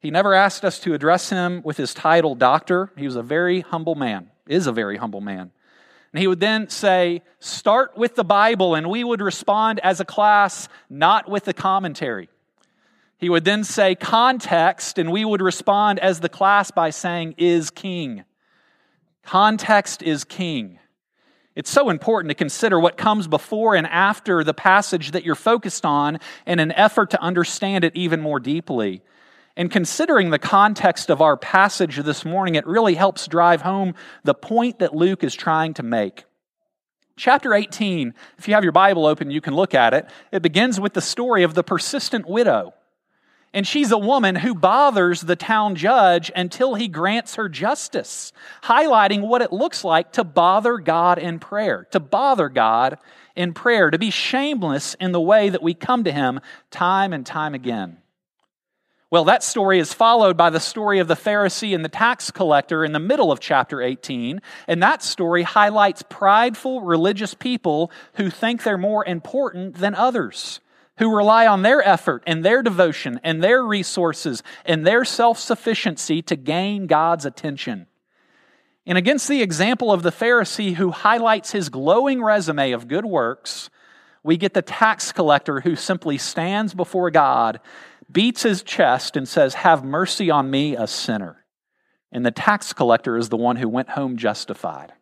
He 0.00 0.10
never 0.10 0.34
asked 0.34 0.62
us 0.62 0.78
to 0.80 0.92
address 0.92 1.30
him 1.30 1.62
with 1.64 1.78
his 1.78 1.94
title 1.94 2.34
doctor. 2.34 2.92
He 2.98 3.06
was 3.06 3.16
a 3.16 3.22
very 3.22 3.62
humble 3.62 3.94
man, 3.94 4.30
is 4.46 4.66
a 4.66 4.72
very 4.72 4.98
humble 4.98 5.22
man. 5.22 5.52
And 6.12 6.20
he 6.20 6.26
would 6.26 6.40
then 6.40 6.68
say, 6.68 7.22
Start 7.38 7.96
with 7.96 8.14
the 8.14 8.24
Bible, 8.24 8.74
and 8.74 8.88
we 8.88 9.04
would 9.04 9.20
respond 9.20 9.80
as 9.80 10.00
a 10.00 10.04
class, 10.04 10.68
not 10.88 11.28
with 11.28 11.44
the 11.44 11.52
commentary. 11.52 12.28
He 13.18 13.28
would 13.28 13.44
then 13.44 13.64
say, 13.64 13.94
Context, 13.94 14.98
and 14.98 15.12
we 15.12 15.24
would 15.24 15.42
respond 15.42 15.98
as 15.98 16.20
the 16.20 16.28
class 16.28 16.70
by 16.70 16.90
saying, 16.90 17.34
Is 17.36 17.70
king. 17.70 18.24
Context 19.24 20.02
is 20.02 20.24
king. 20.24 20.78
It's 21.54 21.70
so 21.70 21.90
important 21.90 22.30
to 22.30 22.36
consider 22.36 22.78
what 22.78 22.96
comes 22.96 23.26
before 23.26 23.74
and 23.74 23.86
after 23.86 24.44
the 24.44 24.54
passage 24.54 25.10
that 25.10 25.24
you're 25.24 25.34
focused 25.34 25.84
on 25.84 26.20
in 26.46 26.60
an 26.60 26.70
effort 26.72 27.10
to 27.10 27.20
understand 27.20 27.82
it 27.82 27.96
even 27.96 28.20
more 28.20 28.38
deeply. 28.38 29.02
And 29.58 29.72
considering 29.72 30.30
the 30.30 30.38
context 30.38 31.10
of 31.10 31.20
our 31.20 31.36
passage 31.36 31.96
this 31.96 32.24
morning, 32.24 32.54
it 32.54 32.64
really 32.64 32.94
helps 32.94 33.26
drive 33.26 33.62
home 33.62 33.96
the 34.22 34.32
point 34.32 34.78
that 34.78 34.94
Luke 34.94 35.24
is 35.24 35.34
trying 35.34 35.74
to 35.74 35.82
make. 35.82 36.24
Chapter 37.16 37.52
18, 37.52 38.14
if 38.38 38.46
you 38.46 38.54
have 38.54 38.62
your 38.62 38.72
Bible 38.72 39.04
open, 39.04 39.32
you 39.32 39.40
can 39.40 39.56
look 39.56 39.74
at 39.74 39.94
it. 39.94 40.06
It 40.30 40.42
begins 40.42 40.78
with 40.78 40.92
the 40.94 41.00
story 41.00 41.42
of 41.42 41.54
the 41.54 41.64
persistent 41.64 42.28
widow. 42.28 42.72
And 43.52 43.66
she's 43.66 43.90
a 43.90 43.98
woman 43.98 44.36
who 44.36 44.54
bothers 44.54 45.22
the 45.22 45.34
town 45.34 45.74
judge 45.74 46.30
until 46.36 46.76
he 46.76 46.86
grants 46.86 47.34
her 47.34 47.48
justice, 47.48 48.32
highlighting 48.62 49.22
what 49.22 49.42
it 49.42 49.52
looks 49.52 49.82
like 49.82 50.12
to 50.12 50.22
bother 50.22 50.78
God 50.78 51.18
in 51.18 51.40
prayer, 51.40 51.88
to 51.90 51.98
bother 51.98 52.48
God 52.48 52.98
in 53.34 53.54
prayer, 53.54 53.90
to 53.90 53.98
be 53.98 54.10
shameless 54.10 54.94
in 55.00 55.10
the 55.10 55.20
way 55.20 55.48
that 55.48 55.64
we 55.64 55.74
come 55.74 56.04
to 56.04 56.12
him 56.12 56.38
time 56.70 57.12
and 57.12 57.26
time 57.26 57.54
again. 57.54 57.96
Well, 59.10 59.24
that 59.24 59.42
story 59.42 59.78
is 59.78 59.94
followed 59.94 60.36
by 60.36 60.50
the 60.50 60.60
story 60.60 60.98
of 60.98 61.08
the 61.08 61.14
Pharisee 61.14 61.74
and 61.74 61.82
the 61.82 61.88
tax 61.88 62.30
collector 62.30 62.84
in 62.84 62.92
the 62.92 62.98
middle 62.98 63.32
of 63.32 63.40
chapter 63.40 63.80
18. 63.80 64.42
And 64.66 64.82
that 64.82 65.02
story 65.02 65.44
highlights 65.44 66.02
prideful 66.02 66.82
religious 66.82 67.32
people 67.32 67.90
who 68.14 68.28
think 68.28 68.62
they're 68.62 68.76
more 68.76 69.06
important 69.06 69.76
than 69.76 69.94
others, 69.94 70.60
who 70.98 71.16
rely 71.16 71.46
on 71.46 71.62
their 71.62 71.82
effort 71.82 72.22
and 72.26 72.44
their 72.44 72.62
devotion 72.62 73.18
and 73.24 73.42
their 73.42 73.62
resources 73.62 74.42
and 74.66 74.86
their 74.86 75.06
self 75.06 75.38
sufficiency 75.38 76.20
to 76.22 76.36
gain 76.36 76.86
God's 76.86 77.24
attention. 77.24 77.86
And 78.84 78.98
against 78.98 79.26
the 79.26 79.40
example 79.40 79.90
of 79.90 80.02
the 80.02 80.12
Pharisee 80.12 80.74
who 80.74 80.90
highlights 80.90 81.52
his 81.52 81.70
glowing 81.70 82.22
resume 82.22 82.72
of 82.72 82.88
good 82.88 83.06
works, 83.06 83.70
we 84.22 84.36
get 84.36 84.52
the 84.52 84.60
tax 84.60 85.12
collector 85.12 85.60
who 85.60 85.76
simply 85.76 86.18
stands 86.18 86.74
before 86.74 87.10
God 87.10 87.60
beats 88.10 88.42
his 88.42 88.62
chest 88.62 89.16
and 89.16 89.28
says, 89.28 89.54
Have 89.54 89.84
mercy 89.84 90.30
on 90.30 90.50
me, 90.50 90.76
a 90.76 90.86
sinner. 90.86 91.44
And 92.10 92.24
the 92.24 92.30
tax 92.30 92.72
collector 92.72 93.16
is 93.16 93.28
the 93.28 93.36
one 93.36 93.56
who 93.56 93.68
went 93.68 93.90
home 93.90 94.16
justified. 94.16 94.92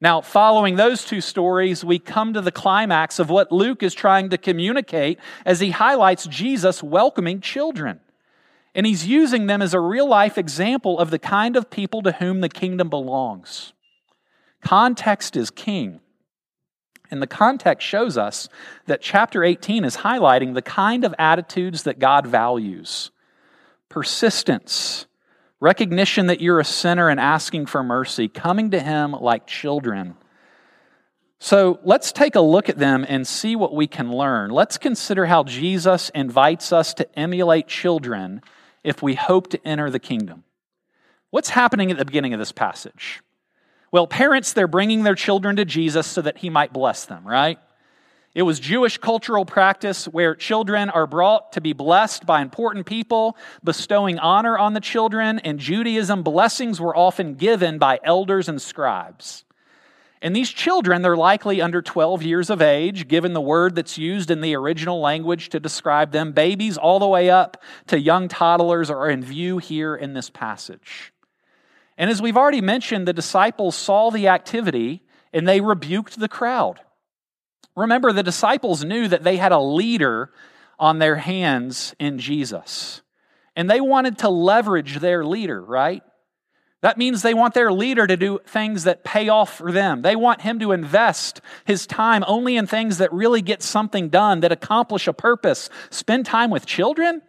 Now, 0.00 0.20
following 0.20 0.76
those 0.76 1.04
two 1.04 1.20
stories, 1.20 1.84
we 1.84 1.98
come 1.98 2.34
to 2.34 2.42
the 2.42 2.52
climax 2.52 3.18
of 3.18 3.30
what 3.30 3.50
Luke 3.50 3.82
is 3.82 3.94
trying 3.94 4.28
to 4.28 4.38
communicate 4.38 5.18
as 5.44 5.60
he 5.60 5.70
highlights 5.70 6.26
Jesus 6.26 6.82
welcoming 6.82 7.40
children. 7.40 8.00
And 8.74 8.84
he's 8.84 9.06
using 9.06 9.46
them 9.46 9.62
as 9.62 9.72
a 9.72 9.80
real 9.80 10.06
life 10.06 10.36
example 10.36 10.98
of 10.98 11.10
the 11.10 11.18
kind 11.18 11.56
of 11.56 11.70
people 11.70 12.02
to 12.02 12.12
whom 12.12 12.42
the 12.42 12.50
kingdom 12.50 12.90
belongs. 12.90 13.72
Context 14.62 15.34
is 15.34 15.50
king. 15.50 16.00
And 17.10 17.22
the 17.22 17.26
context 17.26 17.86
shows 17.86 18.16
us 18.18 18.48
that 18.86 19.00
chapter 19.00 19.44
18 19.44 19.84
is 19.84 19.98
highlighting 19.98 20.54
the 20.54 20.62
kind 20.62 21.04
of 21.04 21.14
attitudes 21.18 21.84
that 21.84 21.98
God 21.98 22.26
values 22.26 23.10
persistence, 23.88 25.06
recognition 25.60 26.26
that 26.26 26.40
you're 26.40 26.60
a 26.60 26.64
sinner 26.64 27.08
and 27.08 27.18
asking 27.18 27.64
for 27.66 27.82
mercy, 27.82 28.28
coming 28.28 28.70
to 28.72 28.80
Him 28.80 29.12
like 29.12 29.46
children. 29.46 30.16
So 31.38 31.78
let's 31.84 32.12
take 32.12 32.34
a 32.34 32.40
look 32.40 32.68
at 32.68 32.78
them 32.78 33.06
and 33.08 33.26
see 33.26 33.56
what 33.56 33.74
we 33.74 33.86
can 33.86 34.12
learn. 34.12 34.50
Let's 34.50 34.78
consider 34.78 35.26
how 35.26 35.44
Jesus 35.44 36.10
invites 36.14 36.72
us 36.72 36.94
to 36.94 37.18
emulate 37.18 37.68
children 37.68 38.42
if 38.82 39.02
we 39.02 39.14
hope 39.14 39.48
to 39.50 39.66
enter 39.66 39.90
the 39.90 39.98
kingdom. 39.98 40.44
What's 41.30 41.50
happening 41.50 41.90
at 41.90 41.98
the 41.98 42.04
beginning 42.04 42.32
of 42.34 42.38
this 42.38 42.52
passage? 42.52 43.20
Well, 43.96 44.06
parents, 44.06 44.52
they're 44.52 44.68
bringing 44.68 45.04
their 45.04 45.14
children 45.14 45.56
to 45.56 45.64
Jesus 45.64 46.06
so 46.06 46.20
that 46.20 46.36
he 46.36 46.50
might 46.50 46.70
bless 46.70 47.06
them, 47.06 47.26
right? 47.26 47.58
It 48.34 48.42
was 48.42 48.60
Jewish 48.60 48.98
cultural 48.98 49.46
practice 49.46 50.04
where 50.04 50.34
children 50.34 50.90
are 50.90 51.06
brought 51.06 51.52
to 51.52 51.62
be 51.62 51.72
blessed 51.72 52.26
by 52.26 52.42
important 52.42 52.84
people, 52.84 53.38
bestowing 53.64 54.18
honor 54.18 54.58
on 54.58 54.74
the 54.74 54.80
children. 54.80 55.38
In 55.38 55.56
Judaism, 55.56 56.22
blessings 56.22 56.78
were 56.78 56.94
often 56.94 57.36
given 57.36 57.78
by 57.78 57.98
elders 58.04 58.50
and 58.50 58.60
scribes. 58.60 59.46
And 60.20 60.36
these 60.36 60.50
children, 60.50 61.00
they're 61.00 61.16
likely 61.16 61.62
under 61.62 61.80
12 61.80 62.22
years 62.22 62.50
of 62.50 62.60
age, 62.60 63.08
given 63.08 63.32
the 63.32 63.40
word 63.40 63.74
that's 63.76 63.96
used 63.96 64.30
in 64.30 64.42
the 64.42 64.54
original 64.56 65.00
language 65.00 65.48
to 65.48 65.58
describe 65.58 66.12
them. 66.12 66.32
Babies, 66.32 66.76
all 66.76 66.98
the 66.98 67.08
way 67.08 67.30
up 67.30 67.62
to 67.86 67.98
young 67.98 68.28
toddlers, 68.28 68.90
are 68.90 69.08
in 69.08 69.22
view 69.22 69.56
here 69.56 69.96
in 69.96 70.12
this 70.12 70.28
passage. 70.28 71.14
And 71.98 72.10
as 72.10 72.20
we've 72.20 72.36
already 72.36 72.60
mentioned, 72.60 73.08
the 73.08 73.12
disciples 73.12 73.74
saw 73.74 74.10
the 74.10 74.28
activity 74.28 75.02
and 75.32 75.48
they 75.48 75.60
rebuked 75.60 76.18
the 76.18 76.28
crowd. 76.28 76.80
Remember, 77.74 78.12
the 78.12 78.22
disciples 78.22 78.84
knew 78.84 79.08
that 79.08 79.22
they 79.22 79.36
had 79.36 79.52
a 79.52 79.60
leader 79.60 80.30
on 80.78 80.98
their 80.98 81.16
hands 81.16 81.94
in 81.98 82.18
Jesus. 82.18 83.02
And 83.54 83.70
they 83.70 83.80
wanted 83.80 84.18
to 84.18 84.28
leverage 84.28 84.98
their 84.98 85.24
leader, 85.24 85.62
right? 85.62 86.02
That 86.82 86.98
means 86.98 87.22
they 87.22 87.34
want 87.34 87.54
their 87.54 87.72
leader 87.72 88.06
to 88.06 88.16
do 88.16 88.38
things 88.46 88.84
that 88.84 89.02
pay 89.02 89.28
off 89.28 89.56
for 89.56 89.72
them. 89.72 90.02
They 90.02 90.14
want 90.14 90.42
him 90.42 90.58
to 90.60 90.72
invest 90.72 91.40
his 91.64 91.86
time 91.86 92.22
only 92.26 92.56
in 92.56 92.66
things 92.66 92.98
that 92.98 93.12
really 93.12 93.42
get 93.42 93.62
something 93.62 94.08
done, 94.10 94.40
that 94.40 94.52
accomplish 94.52 95.08
a 95.08 95.12
purpose. 95.12 95.70
Spend 95.90 96.26
time 96.26 96.50
with 96.50 96.66
children? 96.66 97.22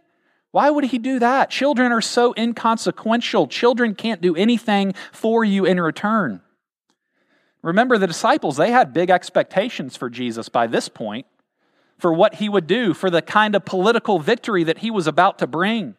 Why 0.57 0.71
would 0.71 0.85
he 0.85 0.97
do 0.97 1.19
that? 1.19 1.51
Children 1.51 1.91
are 1.91 2.01
so 2.01 2.33
inconsequential. 2.35 3.45
Children 3.45 3.93
can't 3.93 4.21
do 4.21 4.35
anything 4.35 4.95
for 5.11 5.45
you 5.45 5.65
in 5.65 5.79
return. 5.79 6.41
Remember, 7.61 7.99
the 7.99 8.07
disciples, 8.07 8.57
they 8.57 8.71
had 8.71 8.91
big 8.91 9.11
expectations 9.11 9.95
for 9.95 10.09
Jesus 10.09 10.49
by 10.49 10.65
this 10.65 10.89
point, 10.89 11.27
for 11.99 12.11
what 12.11 12.33
he 12.33 12.49
would 12.49 12.65
do, 12.65 12.95
for 12.95 13.11
the 13.11 13.21
kind 13.21 13.53
of 13.53 13.65
political 13.65 14.17
victory 14.17 14.63
that 14.63 14.79
he 14.79 14.89
was 14.89 15.05
about 15.05 15.37
to 15.37 15.45
bring. 15.45 15.93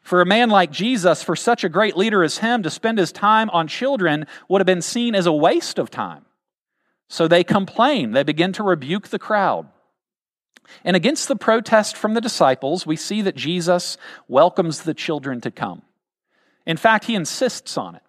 For 0.00 0.20
a 0.20 0.26
man 0.26 0.50
like 0.50 0.72
Jesus, 0.72 1.22
for 1.22 1.36
such 1.36 1.62
a 1.62 1.68
great 1.68 1.96
leader 1.96 2.24
as 2.24 2.38
him, 2.38 2.64
to 2.64 2.70
spend 2.70 2.98
his 2.98 3.12
time 3.12 3.48
on 3.50 3.68
children 3.68 4.26
would 4.48 4.60
have 4.60 4.66
been 4.66 4.82
seen 4.82 5.14
as 5.14 5.26
a 5.26 5.32
waste 5.32 5.78
of 5.78 5.88
time. 5.88 6.24
So 7.06 7.28
they 7.28 7.44
complain, 7.44 8.10
they 8.10 8.24
begin 8.24 8.52
to 8.54 8.64
rebuke 8.64 9.06
the 9.06 9.20
crowd. 9.20 9.68
And 10.84 10.96
against 10.96 11.28
the 11.28 11.36
protest 11.36 11.96
from 11.96 12.14
the 12.14 12.20
disciples, 12.20 12.86
we 12.86 12.96
see 12.96 13.22
that 13.22 13.36
Jesus 13.36 13.96
welcomes 14.26 14.82
the 14.82 14.94
children 14.94 15.40
to 15.42 15.50
come. 15.50 15.82
In 16.66 16.76
fact, 16.76 17.04
he 17.06 17.14
insists 17.14 17.76
on 17.78 17.94
it. 17.94 18.02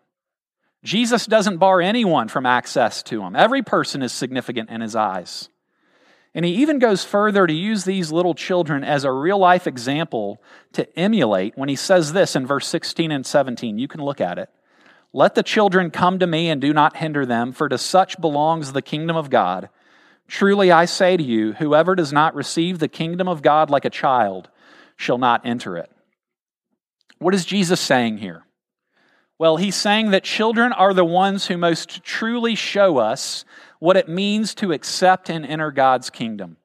Jesus 0.83 1.25
doesn't 1.25 1.57
bar 1.57 1.81
anyone 1.81 2.27
from 2.27 2.45
access 2.45 3.03
to 3.03 3.21
him. 3.21 3.35
Every 3.35 3.61
person 3.61 4.01
is 4.01 4.11
significant 4.11 4.69
in 4.69 4.81
his 4.81 4.95
eyes. 4.95 5.49
And 6.33 6.45
he 6.45 6.53
even 6.55 6.79
goes 6.79 7.03
further 7.03 7.47
to 7.47 7.53
use 7.53 7.83
these 7.83 8.11
little 8.11 8.35
children 8.35 8.83
as 8.83 9.03
a 9.03 9.11
real 9.11 9.39
life 9.39 9.65
example 9.65 10.41
to 10.73 10.87
emulate 10.97 11.57
when 11.57 11.69
he 11.69 11.75
says 11.75 12.13
this 12.13 12.35
in 12.35 12.45
verse 12.45 12.67
16 12.67 13.11
and 13.11 13.25
17. 13.25 13.79
You 13.79 13.87
can 13.87 14.01
look 14.03 14.21
at 14.21 14.37
it. 14.37 14.49
Let 15.11 15.33
the 15.33 15.43
children 15.43 15.89
come 15.89 16.19
to 16.19 16.27
me 16.27 16.49
and 16.49 16.61
do 16.61 16.71
not 16.71 16.97
hinder 16.97 17.25
them, 17.25 17.51
for 17.51 17.67
to 17.67 17.79
such 17.79 18.21
belongs 18.21 18.73
the 18.73 18.81
kingdom 18.81 19.17
of 19.17 19.31
God. 19.31 19.69
Truly 20.29 20.71
I 20.71 20.85
say 20.85 21.17
to 21.17 21.23
you, 21.23 21.53
whoever 21.53 21.95
does 21.95 22.13
not 22.13 22.35
receive 22.35 22.77
the 22.77 22.87
kingdom 22.87 23.27
of 23.27 23.41
God 23.41 23.71
like 23.71 23.83
a 23.83 23.89
child 23.89 24.47
shall 24.95 25.17
not 25.17 25.43
enter 25.43 25.75
it. 25.75 25.91
What 27.17 27.33
is 27.33 27.45
Jesus 27.45 27.81
saying 27.81 28.19
here? 28.19 28.43
Well, 29.39 29.57
he's 29.57 29.75
saying 29.75 30.11
that 30.11 30.23
children 30.23 30.71
are 30.71 30.93
the 30.93 31.03
ones 31.03 31.47
who 31.47 31.57
most 31.57 32.03
truly 32.03 32.53
show 32.53 32.99
us 32.99 33.43
what 33.79 33.97
it 33.97 34.07
means 34.07 34.53
to 34.55 34.71
accept 34.71 35.29
and 35.29 35.45
enter 35.45 35.71
God's 35.71 36.11
kingdom. 36.11 36.57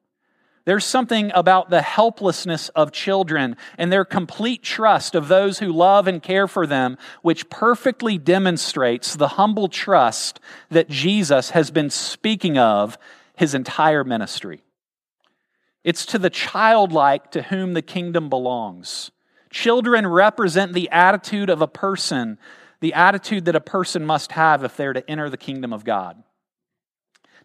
There's 0.67 0.85
something 0.85 1.31
about 1.35 1.71
the 1.71 1.83
helplessness 1.83 2.69
of 2.71 2.93
children 2.93 3.57
and 3.79 3.91
their 3.91 4.05
complete 4.05 4.63
trust 4.63 5.15
of 5.15 5.29
those 5.29 5.59
who 5.59 5.73
love 5.73 6.07
and 6.07 6.23
care 6.23 6.49
for 6.49 6.67
them, 6.67 6.99
which 7.23 7.49
perfectly 7.49 8.19
demonstrates 8.19 9.17
the 9.17 9.29
humble 9.29 9.69
trust 9.69 10.39
that 10.71 10.91
Jesus 10.91 11.51
has 11.51 11.71
been 11.71 11.91
speaking 11.91 12.59
of 12.59 12.99
his 13.37 13.55
entire 13.55 14.05
ministry. 14.05 14.63
It's 15.83 16.07
to 16.07 16.19
the 16.19 16.31
childlike 16.31 17.31
to 17.33 17.43
whom 17.43 17.75
the 17.75 17.83
kingdom 17.83 18.29
belongs. 18.29 19.11
Children 19.51 20.07
represent 20.07 20.73
the 20.73 20.89
attitude 20.91 21.51
of 21.51 21.61
a 21.61 21.69
person, 21.69 22.39
the 22.81 22.95
attitude 22.95 23.45
that 23.45 23.55
a 23.55 23.61
person 23.61 24.05
must 24.05 24.33
have 24.33 24.65
if 24.65 24.77
they're 24.77 24.95
to 24.95 25.09
enter 25.09 25.29
the 25.29 25.37
kingdom 25.37 25.73
of 25.73 25.85
God. 25.85 26.23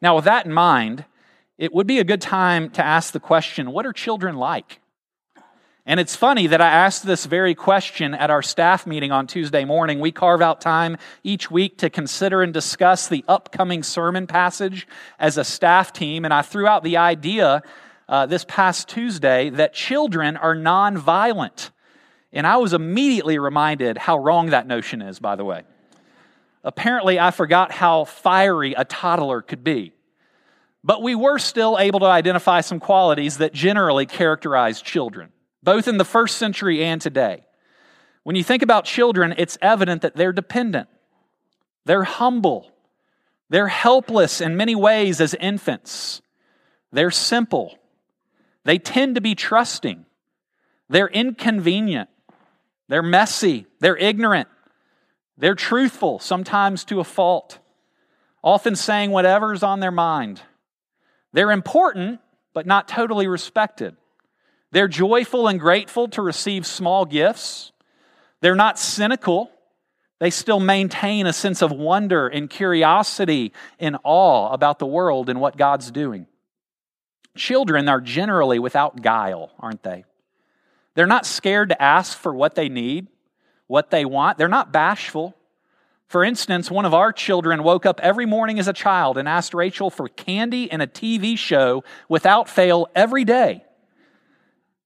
Now, 0.02 0.16
with 0.16 0.26
that 0.26 0.46
in 0.46 0.54
mind, 0.54 1.06
it 1.58 1.74
would 1.74 1.88
be 1.88 2.00
a 2.00 2.06
good 2.06 2.22
time 2.22 2.70
to 2.72 2.86
ask 2.86 3.12
the 3.12 3.20
question 3.20 3.72
what 3.72 3.86
are 3.86 3.94
children 3.94 4.36
like? 4.36 4.80
And 5.90 6.00
it's 6.00 6.16
funny 6.16 6.46
that 6.46 6.62
I 6.62 6.70
asked 6.70 7.04
this 7.04 7.26
very 7.26 7.56
question 7.56 8.14
at 8.14 8.30
our 8.30 8.44
staff 8.44 8.86
meeting 8.86 9.12
on 9.12 9.26
Tuesday 9.26 9.66
morning. 9.66 10.00
We 10.00 10.12
carve 10.12 10.40
out 10.40 10.62
time 10.62 10.98
each 11.24 11.50
week 11.50 11.80
to 11.80 11.90
consider 11.90 12.44
and 12.44 12.54
discuss 12.54 13.08
the 13.08 13.26
upcoming 13.28 13.82
sermon 13.82 14.28
passage 14.28 14.88
as 15.18 15.40
a 15.40 15.44
staff 15.44 15.92
team. 15.92 16.26
And 16.26 16.34
I 16.34 16.44
threw 16.44 16.68
out 16.68 16.84
the 16.84 16.98
idea 16.98 17.64
uh, 18.08 18.28
this 18.28 18.46
past 18.48 18.88
Tuesday 18.88 19.50
that 19.50 19.74
children 19.74 20.38
are 20.38 20.56
nonviolent. 20.56 21.72
And 22.32 22.46
I 22.46 22.58
was 22.58 22.74
immediately 22.74 23.40
reminded 23.40 23.98
how 23.98 24.20
wrong 24.20 24.52
that 24.52 24.68
notion 24.68 25.02
is, 25.02 25.18
by 25.18 25.36
the 25.36 25.44
way. 25.44 25.64
Apparently, 26.64 27.20
I 27.20 27.32
forgot 27.32 27.72
how 27.72 28.04
fiery 28.04 28.76
a 28.76 28.86
toddler 28.86 29.42
could 29.42 29.64
be. 29.64 29.94
But 30.84 31.02
we 31.02 31.16
were 31.16 31.40
still 31.40 31.80
able 31.80 32.02
to 32.02 32.06
identify 32.06 32.62
some 32.62 32.80
qualities 32.80 33.40
that 33.40 33.54
generally 33.54 34.06
characterize 34.06 34.84
children 34.84 35.32
both 35.62 35.88
in 35.88 35.98
the 35.98 36.06
first 36.06 36.38
century 36.38 36.84
and 36.84 37.02
today. 37.02 37.44
When 38.24 38.36
you 38.36 38.44
think 38.44 38.62
about 38.62 38.86
children, 38.86 39.34
it's 39.38 39.58
evident 39.62 40.02
that 40.02 40.16
they're 40.16 40.34
dependent, 40.34 40.90
they're 41.86 42.04
humble, 42.04 42.72
they're 43.50 43.68
helpless 43.68 44.42
in 44.42 44.58
many 44.58 44.76
ways 44.76 45.20
as 45.22 45.34
infants, 45.34 46.22
they're 46.92 47.12
simple, 47.12 47.78
they 48.66 48.78
tend 48.78 49.16
to 49.16 49.22
be 49.22 49.36
trusting, 49.36 50.06
they're 50.90 51.08
inconvenient, 51.08 52.10
they're 52.88 53.04
messy, 53.04 53.66
they're 53.80 53.98
ignorant, 53.98 54.48
they're 55.38 55.56
truthful, 55.56 56.20
sometimes 56.20 56.84
to 56.86 57.00
a 57.00 57.04
fault, 57.04 57.60
often 58.44 58.76
saying 58.76 59.12
whatever's 59.12 59.64
on 59.64 59.80
their 59.80 59.92
mind. 59.92 60.42
They're 61.32 61.52
important, 61.52 62.20
but 62.54 62.66
not 62.66 62.88
totally 62.88 63.28
respected. 63.28 63.96
They're 64.72 64.88
joyful 64.88 65.48
and 65.48 65.60
grateful 65.60 66.08
to 66.10 66.22
receive 66.22 66.66
small 66.66 67.06
gifts. 67.06 67.72
They're 68.42 68.56
not 68.56 68.78
cynical. 68.78 69.52
They 70.20 70.30
still 70.30 70.60
maintain 70.60 71.26
a 71.26 71.34
sense 71.34 71.62
of 71.62 71.72
wonder 71.72 72.28
and 72.28 72.50
curiosity 72.50 73.54
and 73.80 73.98
awe 74.04 74.52
about 74.52 74.80
the 74.80 74.86
world 74.86 75.30
and 75.30 75.40
what 75.40 75.58
God's 75.58 75.92
doing. 75.92 76.28
Children 77.36 77.88
are 77.88 78.02
generally 78.02 78.60
without 78.60 79.02
guile, 79.02 79.52
aren't 79.60 79.84
they? 79.84 80.04
They're 80.94 81.08
not 81.08 81.26
scared 81.26 81.70
to 81.70 81.82
ask 81.82 82.18
for 82.18 82.34
what 82.34 82.56
they 82.56 82.68
need, 82.68 83.08
what 83.68 83.92
they 83.92 84.04
want. 84.04 84.38
They're 84.38 84.48
not 84.48 84.74
bashful. 84.74 85.36
For 86.08 86.24
instance, 86.24 86.70
one 86.70 86.86
of 86.86 86.94
our 86.94 87.14
children 87.14 87.64
woke 87.64 87.86
up 87.86 88.00
every 88.02 88.26
morning 88.26 88.60
as 88.60 88.68
a 88.68 88.74
child 88.74 89.18
and 89.18 89.30
asked 89.30 89.54
Rachel 89.54 89.90
for 89.90 90.10
candy 90.10 90.70
and 90.72 90.82
a 90.82 90.88
TV 90.88 91.38
show 91.38 91.84
without 92.10 92.50
fail 92.50 92.90
every 92.96 93.24
day. 93.24 93.64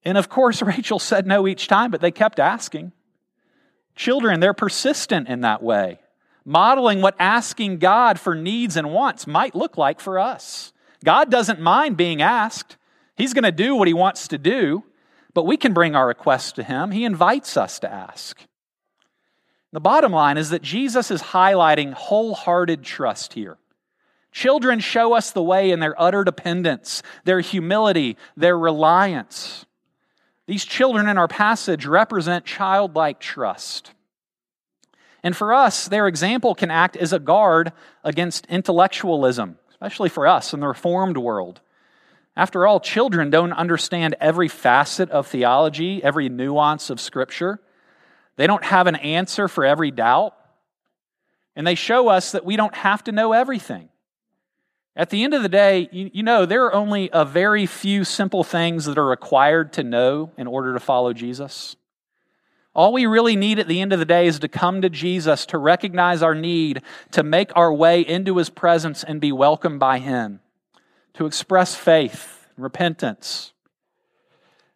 And 0.04 0.18
of 0.18 0.28
course, 0.28 0.62
Rachel 0.62 0.98
said 0.98 1.26
no 1.26 1.46
each 1.46 1.68
time, 1.68 1.90
but 1.90 2.00
they 2.00 2.10
kept 2.10 2.38
asking. 2.38 2.92
Children, 3.96 4.40
they're 4.40 4.54
persistent 4.54 5.28
in 5.28 5.42
that 5.42 5.62
way, 5.62 6.00
modeling 6.44 7.00
what 7.00 7.14
asking 7.18 7.78
God 7.78 8.18
for 8.18 8.34
needs 8.34 8.76
and 8.76 8.92
wants 8.92 9.26
might 9.26 9.54
look 9.54 9.78
like 9.78 10.00
for 10.00 10.18
us. 10.18 10.72
God 11.04 11.30
doesn't 11.30 11.60
mind 11.60 11.96
being 11.96 12.22
asked, 12.22 12.76
He's 13.16 13.34
going 13.34 13.44
to 13.44 13.52
do 13.52 13.76
what 13.76 13.86
He 13.86 13.94
wants 13.94 14.28
to 14.28 14.38
do, 14.38 14.82
but 15.34 15.46
we 15.46 15.56
can 15.56 15.72
bring 15.72 15.94
our 15.94 16.06
requests 16.06 16.52
to 16.52 16.64
Him. 16.64 16.90
He 16.90 17.04
invites 17.04 17.56
us 17.56 17.78
to 17.80 17.92
ask. 17.92 18.40
The 19.72 19.80
bottom 19.80 20.12
line 20.12 20.38
is 20.38 20.50
that 20.50 20.62
Jesus 20.62 21.10
is 21.10 21.20
highlighting 21.20 21.92
wholehearted 21.92 22.82
trust 22.82 23.34
here. 23.34 23.58
Children 24.32 24.80
show 24.80 25.14
us 25.14 25.30
the 25.30 25.42
way 25.42 25.70
in 25.70 25.78
their 25.78 26.00
utter 26.00 26.24
dependence, 26.24 27.02
their 27.24 27.40
humility, 27.40 28.16
their 28.36 28.58
reliance. 28.58 29.66
These 30.46 30.64
children 30.64 31.08
in 31.08 31.16
our 31.16 31.28
passage 31.28 31.86
represent 31.86 32.44
childlike 32.44 33.18
trust. 33.18 33.92
And 35.22 35.34
for 35.34 35.54
us, 35.54 35.88
their 35.88 36.06
example 36.06 36.54
can 36.54 36.70
act 36.70 36.96
as 36.96 37.14
a 37.14 37.18
guard 37.18 37.72
against 38.02 38.44
intellectualism, 38.46 39.58
especially 39.70 40.10
for 40.10 40.26
us 40.26 40.52
in 40.52 40.60
the 40.60 40.68
Reformed 40.68 41.16
world. 41.16 41.60
After 42.36 42.66
all, 42.66 42.78
children 42.78 43.30
don't 43.30 43.52
understand 43.52 44.16
every 44.20 44.48
facet 44.48 45.08
of 45.10 45.26
theology, 45.26 46.02
every 46.02 46.28
nuance 46.28 46.90
of 46.90 47.00
Scripture. 47.00 47.60
They 48.36 48.46
don't 48.46 48.64
have 48.64 48.86
an 48.86 48.96
answer 48.96 49.48
for 49.48 49.64
every 49.64 49.90
doubt. 49.90 50.34
And 51.56 51.66
they 51.66 51.76
show 51.76 52.08
us 52.08 52.32
that 52.32 52.44
we 52.44 52.56
don't 52.56 52.74
have 52.74 53.04
to 53.04 53.12
know 53.12 53.32
everything. 53.32 53.88
At 54.96 55.10
the 55.10 55.24
end 55.24 55.34
of 55.34 55.42
the 55.42 55.48
day, 55.48 55.88
you, 55.90 56.10
you, 56.12 56.22
know, 56.22 56.46
there 56.46 56.64
are 56.66 56.74
only 56.74 57.10
a 57.12 57.24
very 57.24 57.66
few 57.66 58.04
simple 58.04 58.44
things 58.44 58.84
that 58.84 58.96
are 58.96 59.06
required 59.06 59.72
to 59.74 59.82
know 59.82 60.30
in 60.36 60.46
order 60.46 60.72
to 60.72 60.80
follow 60.80 61.12
Jesus. 61.12 61.74
All 62.74 62.92
we 62.92 63.06
really 63.06 63.34
need 63.36 63.58
at 63.58 63.66
the 63.66 63.80
end 63.80 63.92
of 63.92 63.98
the 63.98 64.04
day 64.04 64.26
is 64.26 64.38
to 64.40 64.48
come 64.48 64.82
to 64.82 64.90
Jesus, 64.90 65.46
to 65.46 65.58
recognize 65.58 66.22
our 66.22 66.34
need, 66.34 66.82
to 67.12 67.22
make 67.22 67.50
our 67.56 67.72
way 67.72 68.00
into 68.02 68.36
his 68.36 68.50
presence 68.50 69.02
and 69.02 69.20
be 69.20 69.32
welcomed 69.32 69.80
by 69.80 69.98
him, 69.98 70.40
to 71.14 71.26
express 71.26 71.74
faith, 71.74 72.46
repentance, 72.56 73.53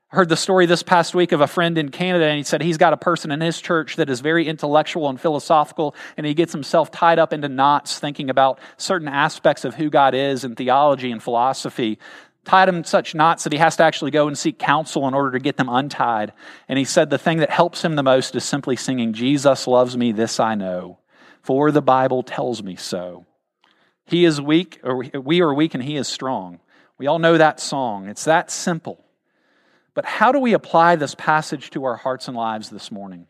heard 0.09 0.29
the 0.31 0.37
story 0.37 0.65
this 0.65 0.83
past 0.83 1.15
week 1.15 1.33
of 1.33 1.43
a 1.43 1.47
friend 1.47 1.77
in 1.77 1.91
Canada, 1.91 2.25
and 2.25 2.39
he 2.39 2.43
said 2.43 2.63
he's 2.63 2.79
got 2.79 2.95
a 2.95 2.97
person 2.97 3.31
in 3.31 3.43
his 3.43 3.61
church 3.61 3.97
that 3.97 4.09
is 4.09 4.21
very 4.21 4.47
intellectual 4.47 5.09
and 5.09 5.21
philosophical, 5.21 5.95
and 6.17 6.25
he 6.25 6.33
gets 6.33 6.53
himself 6.53 6.91
tied 6.91 7.19
up 7.19 7.33
into 7.33 7.49
knots 7.49 7.99
thinking 7.99 8.31
about 8.31 8.59
certain 8.79 9.09
aspects 9.09 9.67
of 9.67 9.75
who 9.75 9.91
God 9.91 10.15
is 10.15 10.45
and 10.45 10.57
theology 10.57 11.11
and 11.11 11.23
philosophy. 11.23 11.99
Tied 12.45 12.71
him 12.71 12.77
in 12.77 12.85
such 12.85 13.15
knots 13.15 13.45
that 13.45 13.53
he 13.53 13.59
has 13.59 13.77
to 13.77 13.83
actually 13.83 14.11
go 14.11 14.27
and 14.27 14.39
seek 14.39 14.59
counsel 14.59 15.07
in 15.07 15.13
order 15.13 15.33
to 15.33 15.43
get 15.43 15.59
them 15.59 15.69
untied. 15.69 16.33
And 16.69 16.79
he 16.79 16.87
said 16.87 17.11
the 17.11 17.19
thing 17.19 17.39
that 17.39 17.51
helps 17.51 17.85
him 17.85 17.95
the 17.95 18.03
most 18.03 18.35
is 18.35 18.45
simply 18.45 18.77
singing, 18.77 19.13
Jesus 19.13 19.67
loves 19.67 19.95
me, 19.95 20.13
this 20.13 20.41
I 20.41 20.55
know, 20.55 21.01
for 21.43 21.71
the 21.71 21.83
Bible 21.83 22.23
tells 22.23 22.63
me 22.63 22.77
so. 22.77 23.27
He 24.07 24.25
is 24.25 24.41
weak, 24.41 24.81
or 24.83 25.05
we 25.21 25.43
are 25.43 25.53
weak, 25.53 25.75
and 25.75 25.83
he 25.83 25.97
is 25.97 26.09
strong. 26.09 26.61
We 26.97 27.07
all 27.07 27.19
know 27.19 27.37
that 27.37 27.61
song. 27.61 28.09
It's 28.09 28.25
that 28.25 28.51
simple. 28.51 29.05
But 29.99 30.05
how 30.05 30.31
do 30.31 30.39
we 30.39 30.53
apply 30.53 30.95
this 30.95 31.17
passage 31.17 31.71
to 31.71 31.85
our 31.85 31.97
hearts 31.97 32.29
and 32.29 32.37
lives 32.37 32.71
this 32.71 32.93
morning? 32.93 33.27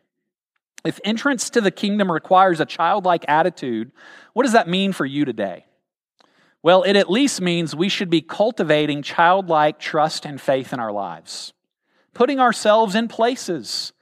If 0.85 1.01
entrance 1.03 1.49
to 1.49 1.63
the 1.63 1.71
kingdom 1.71 2.13
requires 2.13 2.61
a 2.61 2.67
childlike 2.67 3.25
attitude, 3.27 3.91
what 4.35 4.43
does 4.43 4.53
that 4.53 4.69
mean 4.69 4.93
for 4.93 5.07
you 5.07 5.25
today? 5.25 5.65
Well, 6.63 6.83
it 6.83 6.95
at 6.95 7.11
least 7.11 7.41
means 7.41 7.75
we 7.75 7.89
should 7.89 8.11
be 8.11 8.21
cultivating 8.21 9.01
childlike 9.01 9.79
trust 9.79 10.27
and 10.27 10.39
faith 10.39 10.75
in 10.75 10.79
our 10.79 10.93
lives, 10.93 11.55
putting 12.13 12.39
ourselves 12.39 12.95
in 12.95 13.09
places 13.09 13.95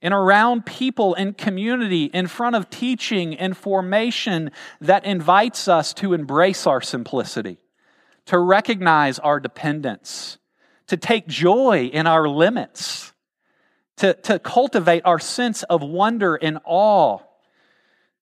and 0.00 0.14
around 0.14 0.64
people 0.64 1.14
and 1.16 1.36
community 1.36 2.04
in 2.04 2.28
front 2.28 2.56
of 2.56 2.70
teaching 2.70 3.36
and 3.36 3.54
formation 3.54 4.52
that 4.80 5.04
invites 5.04 5.68
us 5.68 5.92
to 5.92 6.14
embrace 6.14 6.66
our 6.66 6.80
simplicity, 6.80 7.58
to 8.24 8.38
recognize 8.38 9.18
our 9.18 9.38
dependence, 9.38 10.38
to 10.88 10.96
take 10.96 11.26
joy 11.26 11.90
in 11.92 12.06
our 12.06 12.28
limits, 12.28 13.12
to, 13.96 14.14
to 14.14 14.38
cultivate 14.38 15.02
our 15.04 15.18
sense 15.18 15.62
of 15.64 15.82
wonder 15.82 16.36
and 16.36 16.58
awe. 16.64 17.18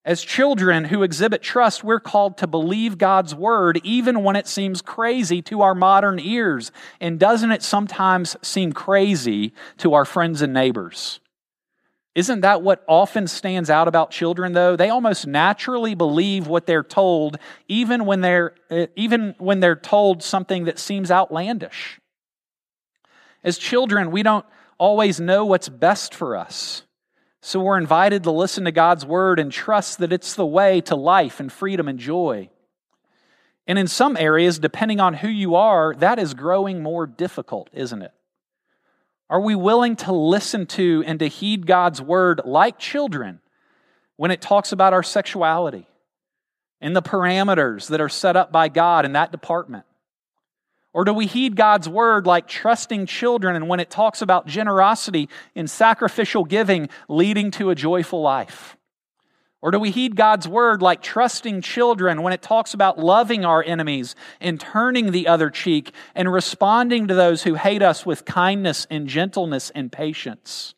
As 0.05 0.23
children 0.23 0.85
who 0.85 1.03
exhibit 1.03 1.43
trust, 1.43 1.83
we're 1.83 2.01
called 2.01 2.37
to 2.39 2.47
believe 2.47 2.99
God's 2.99 3.35
word 3.35 3.81
even 3.85 4.23
when 4.23 4.37
it 4.37 4.47
seems 4.47 4.83
crazy 4.83 5.41
to 5.43 5.63
our 5.63 5.75
modern 5.75 6.19
ears. 6.19 6.73
And 7.01 7.19
doesn't 7.19 7.53
it 7.53 7.63
sometimes 7.63 8.37
seem 8.43 8.75
crazy 8.75 9.55
to 9.79 9.95
our 9.95 10.05
friends 10.05 10.43
and 10.43 10.53
neighbors? 10.53 11.21
Isn't 12.15 12.43
that 12.43 12.63
what 12.63 12.85
often 12.87 13.27
stands 13.27 13.71
out 13.71 13.89
about 13.89 14.11
children 14.11 14.53
though? 14.53 14.77
They 14.77 14.91
almost 14.91 15.27
naturally 15.27 15.95
believe 15.95 16.47
what 16.47 16.67
they're 16.67 16.85
told 16.85 17.39
even 17.67 18.05
when 18.05 18.21
they're 18.21 18.55
eh, 18.71 18.87
even 18.95 19.35
when 19.39 19.61
they're 19.61 19.75
told 19.75 20.23
something 20.23 20.65
that 20.65 20.79
seems 20.79 21.11
outlandish. 21.11 21.99
As 23.45 23.59
children, 23.59 24.11
we 24.11 24.23
don't 24.23 24.47
always 24.79 25.21
know 25.21 25.45
what's 25.45 25.69
best 25.69 26.15
for 26.15 26.37
us. 26.37 26.83
So 27.43 27.61
we're 27.61 27.79
invited 27.79 28.23
to 28.23 28.31
listen 28.31 28.65
to 28.65 28.73
God's 28.73 29.05
word 29.05 29.39
and 29.39 29.53
trust 29.53 29.99
that 29.99 30.13
it's 30.13 30.35
the 30.35 30.47
way 30.47 30.81
to 30.83 30.97
life 30.97 31.41
and 31.41 31.53
freedom 31.53 31.89
and 31.89 31.99
joy. 31.99 32.49
And 33.67 33.79
in 33.79 33.87
some 33.87 34.17
areas, 34.17 34.59
depending 34.59 34.99
on 34.99 35.15
who 35.15 35.29
you 35.29 35.55
are, 35.55 35.95
that 35.97 36.19
is 36.19 36.33
growing 36.33 36.83
more 36.83 37.07
difficult, 37.07 37.69
isn't 37.73 38.01
it? 38.01 38.13
Are 39.29 39.41
we 39.41 39.55
willing 39.55 39.97
to 39.97 40.13
listen 40.13 40.67
to 40.67 41.05
and 41.07 41.19
to 41.19 41.29
heed 41.29 41.67
God's 41.67 42.01
word 42.01 42.41
like 42.45 42.79
children 42.79 43.41
when 44.17 44.31
it 44.31 44.41
talks 44.41 44.73
about 44.73 44.93
our 44.93 45.03
sexuality 45.03 45.87
and 46.81 46.95
the 46.95 47.03
parameters 47.03 47.89
that 47.89 48.01
are 48.01 48.09
set 48.09 48.37
up 48.37 48.53
by 48.53 48.69
God 48.69 49.05
in 49.05 49.13
that 49.13 49.33
department? 49.33 49.85
Or 50.95 51.05
do 51.05 51.13
we 51.13 51.27
heed 51.27 51.57
God's 51.57 51.89
word 51.89 52.25
like 52.25 52.47
trusting 52.47 53.07
children 53.07 53.57
and 53.57 53.69
when 53.69 53.81
it 53.81 53.91
talks 53.91 54.23
about 54.23 54.47
generosity 54.47 55.29
and 55.57 55.69
sacrificial 55.69 56.45
giving 56.45 56.89
leading 57.09 57.51
to 57.53 57.71
a 57.71 57.75
joyful 57.75 58.23
life? 58.23 58.77
Or 59.61 59.73
do 59.73 59.81
we 59.81 59.91
heed 59.91 60.15
God's 60.15 60.47
word 60.47 60.83
like 60.83 61.03
trusting 61.03 61.63
children 61.63 62.23
when 62.23 62.33
it 62.33 62.43
talks 62.43 62.75
about 62.75 62.99
loving 62.99 63.45
our 63.45 63.63
enemies 63.65 64.15
and 64.41 64.61
turning 64.61 65.11
the 65.11 65.27
other 65.27 65.51
cheek 65.51 65.91
and 66.15 66.33
responding 66.33 67.09
to 67.09 67.15
those 67.15 67.43
who 67.43 67.55
hate 67.55 67.83
us 67.83 68.07
with 68.07 68.25
kindness 68.25 68.87
and 68.89 69.09
gentleness 69.09 69.71
and 69.71 69.91
patience? 69.91 70.75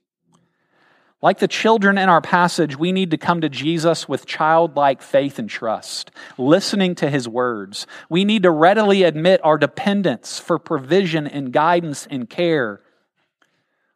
Like 1.27 1.41
the 1.41 1.49
children 1.49 1.99
in 1.99 2.09
our 2.09 2.21
passage, 2.21 2.79
we 2.79 2.93
need 2.93 3.11
to 3.11 3.17
come 3.17 3.41
to 3.41 3.49
Jesus 3.49 4.09
with 4.09 4.27
childlike 4.27 5.03
faith 5.03 5.41
and 5.41 5.51
trust, 5.51 6.13
listening 6.39 6.95
to 6.95 7.11
his 7.11 7.29
words. 7.29 7.89
We 8.09 8.25
need 8.25 8.45
to 8.45 8.51
readily 8.53 9.03
admit 9.03 9.41
our 9.43 9.59
dependence 9.59 10.39
for 10.39 10.61
provision 10.61 11.27
and 11.27 11.53
guidance 11.53 12.07
and 12.09 12.31
care. 12.31 12.81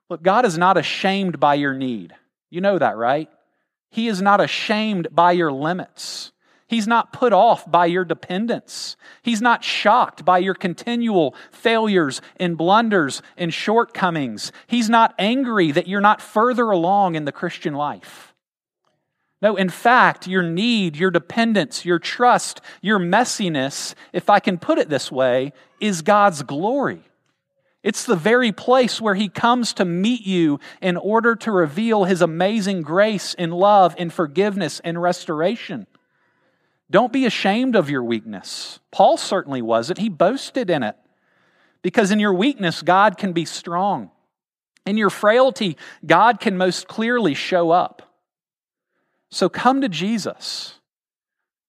Look, 0.09 0.25
God 0.25 0.45
is 0.45 0.59
not 0.59 0.77
ashamed 0.77 1.39
by 1.39 1.55
your 1.55 1.73
need. 1.73 2.17
You 2.51 2.63
know 2.63 2.77
that, 2.77 2.97
right? 2.97 3.31
He 3.91 4.09
is 4.09 4.21
not 4.21 4.41
ashamed 4.41 5.07
by 5.13 5.31
your 5.31 5.53
limits. 5.53 6.33
He's 6.71 6.87
not 6.87 7.13
put 7.13 7.33
off 7.33 7.69
by 7.69 7.87
your 7.87 8.05
dependence. 8.05 8.97
He's 9.23 9.43
not 9.43 9.65
shocked 9.65 10.25
by 10.25 10.39
your 10.39 10.55
continual 10.55 11.35
failures 11.51 12.23
and 12.37 12.57
blunders 12.57 13.23
and 13.37 13.53
shortcomings. 13.53 14.53
He's 14.69 14.89
not 14.89 15.13
angry 15.19 15.73
that 15.73 15.89
you're 15.89 16.01
not 16.01 16.23
further 16.23 16.71
along 16.71 17.17
in 17.17 17.25
the 17.25 17.33
Christian 17.33 17.75
life. 17.75 18.33
No, 19.43 19.57
in 19.57 19.69
fact, 19.69 20.29
your 20.29 20.45
need, 20.45 20.95
your 20.95 21.11
dependence, 21.11 21.85
your 21.85 21.99
trust, 21.99 22.61
your 22.81 23.01
messiness, 23.01 23.97
if 24.13 24.31
I 24.31 24.39
can 24.39 24.57
put 24.57 24.79
it 24.79 24.89
this 24.89 25.11
way, 25.11 25.53
is 25.81 26.03
God's 26.03 26.43
glory. 26.43 27.03
It's 27.83 28.05
the 28.05 28.15
very 28.15 28.53
place 28.53 29.01
where 29.01 29.17
He 29.17 29.29
comes 29.29 29.73
to 29.73 29.85
meet 29.85 30.25
you 30.25 30.61
in 30.81 30.97
order 30.97 31.35
to 31.35 31.51
reveal 31.51 32.05
His 32.05 32.23
amazing 32.23 32.83
grace 32.83 33.35
and 33.37 33.53
love 33.53 33.97
and 33.99 34.13
forgiveness 34.13 34.81
and 34.85 35.03
restoration. 35.03 35.89
Don't 36.91 37.13
be 37.13 37.25
ashamed 37.25 37.77
of 37.77 37.89
your 37.89 38.03
weakness. 38.03 38.81
Paul 38.91 39.17
certainly 39.17 39.63
wasn't. 39.63 39.99
He 39.99 40.09
boasted 40.09 40.71
in 40.71 40.83
it. 40.83 40.97
Because 41.83 42.11
in 42.11 42.19
your 42.19 42.35
weakness, 42.35 42.83
God 42.83 43.17
can 43.17 43.33
be 43.33 43.45
strong. 43.45 44.11
In 44.85 44.97
your 44.97 45.11
frailty, 45.11 45.77
God 46.05 46.41
can 46.41 46.57
most 46.57 46.89
clearly 46.89 47.35
show 47.35 47.71
up. 47.71 48.03
So 49.31 49.49
come 49.49 49.81
to 49.83 49.89
Jesus. 49.89 50.80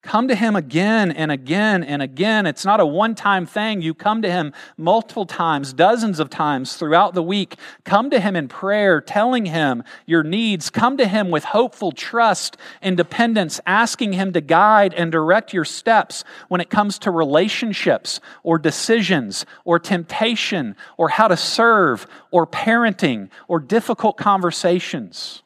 Come 0.03 0.29
to 0.29 0.35
Him 0.35 0.55
again 0.55 1.11
and 1.11 1.31
again 1.31 1.83
and 1.83 2.01
again. 2.01 2.47
It's 2.47 2.65
not 2.65 2.79
a 2.79 2.85
one 2.85 3.13
time 3.13 3.45
thing. 3.45 3.83
You 3.83 3.93
come 3.93 4.23
to 4.23 4.31
Him 4.31 4.51
multiple 4.75 5.27
times, 5.27 5.73
dozens 5.73 6.19
of 6.19 6.31
times 6.31 6.75
throughout 6.75 7.13
the 7.13 7.21
week. 7.21 7.55
Come 7.83 8.09
to 8.09 8.19
Him 8.19 8.35
in 8.35 8.47
prayer, 8.47 8.99
telling 8.99 9.45
Him 9.45 9.83
your 10.07 10.23
needs. 10.23 10.71
Come 10.71 10.97
to 10.97 11.07
Him 11.07 11.29
with 11.29 11.43
hopeful 11.43 11.91
trust 11.91 12.57
and 12.81 12.97
dependence, 12.97 13.61
asking 13.67 14.13
Him 14.13 14.33
to 14.33 14.41
guide 14.41 14.95
and 14.95 15.11
direct 15.11 15.53
your 15.53 15.65
steps 15.65 16.23
when 16.47 16.61
it 16.61 16.71
comes 16.71 16.97
to 16.99 17.11
relationships 17.11 18.19
or 18.41 18.57
decisions 18.57 19.45
or 19.65 19.77
temptation 19.77 20.75
or 20.97 21.09
how 21.09 21.27
to 21.27 21.37
serve 21.37 22.07
or 22.31 22.47
parenting 22.47 23.29
or 23.47 23.59
difficult 23.59 24.17
conversations. 24.17 25.43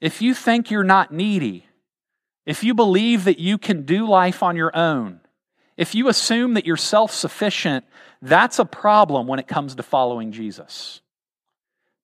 If 0.00 0.22
you 0.22 0.34
think 0.34 0.70
you're 0.70 0.84
not 0.84 1.12
needy, 1.12 1.67
if 2.48 2.64
you 2.64 2.72
believe 2.72 3.24
that 3.24 3.38
you 3.38 3.58
can 3.58 3.82
do 3.82 4.08
life 4.08 4.42
on 4.42 4.56
your 4.56 4.74
own, 4.74 5.20
if 5.76 5.94
you 5.94 6.08
assume 6.08 6.54
that 6.54 6.64
you're 6.64 6.78
self 6.78 7.12
sufficient, 7.12 7.84
that's 8.22 8.58
a 8.58 8.64
problem 8.64 9.26
when 9.26 9.38
it 9.38 9.46
comes 9.46 9.74
to 9.74 9.82
following 9.82 10.32
Jesus. 10.32 11.02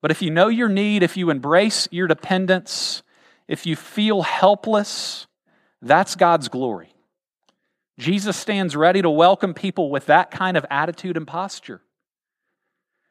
But 0.02 0.11
if 0.11 0.20
you 0.20 0.30
know 0.30 0.48
your 0.48 0.68
need, 0.68 1.02
if 1.02 1.16
you 1.16 1.30
embrace 1.30 1.88
your 1.90 2.07
dependence, 2.07 3.02
if 3.48 3.64
you 3.64 3.74
feel 3.74 4.20
helpless, 4.20 5.26
that's 5.80 6.14
God's 6.14 6.48
glory. 6.48 6.92
Jesus 7.98 8.37
stands 8.37 8.76
ready 8.76 9.00
to 9.00 9.09
welcome 9.09 9.54
people 9.54 9.90
with 9.90 10.04
that 10.07 10.30
kind 10.30 10.59
of 10.59 10.66
attitude 10.68 11.16
and 11.16 11.26
posture. 11.26 11.80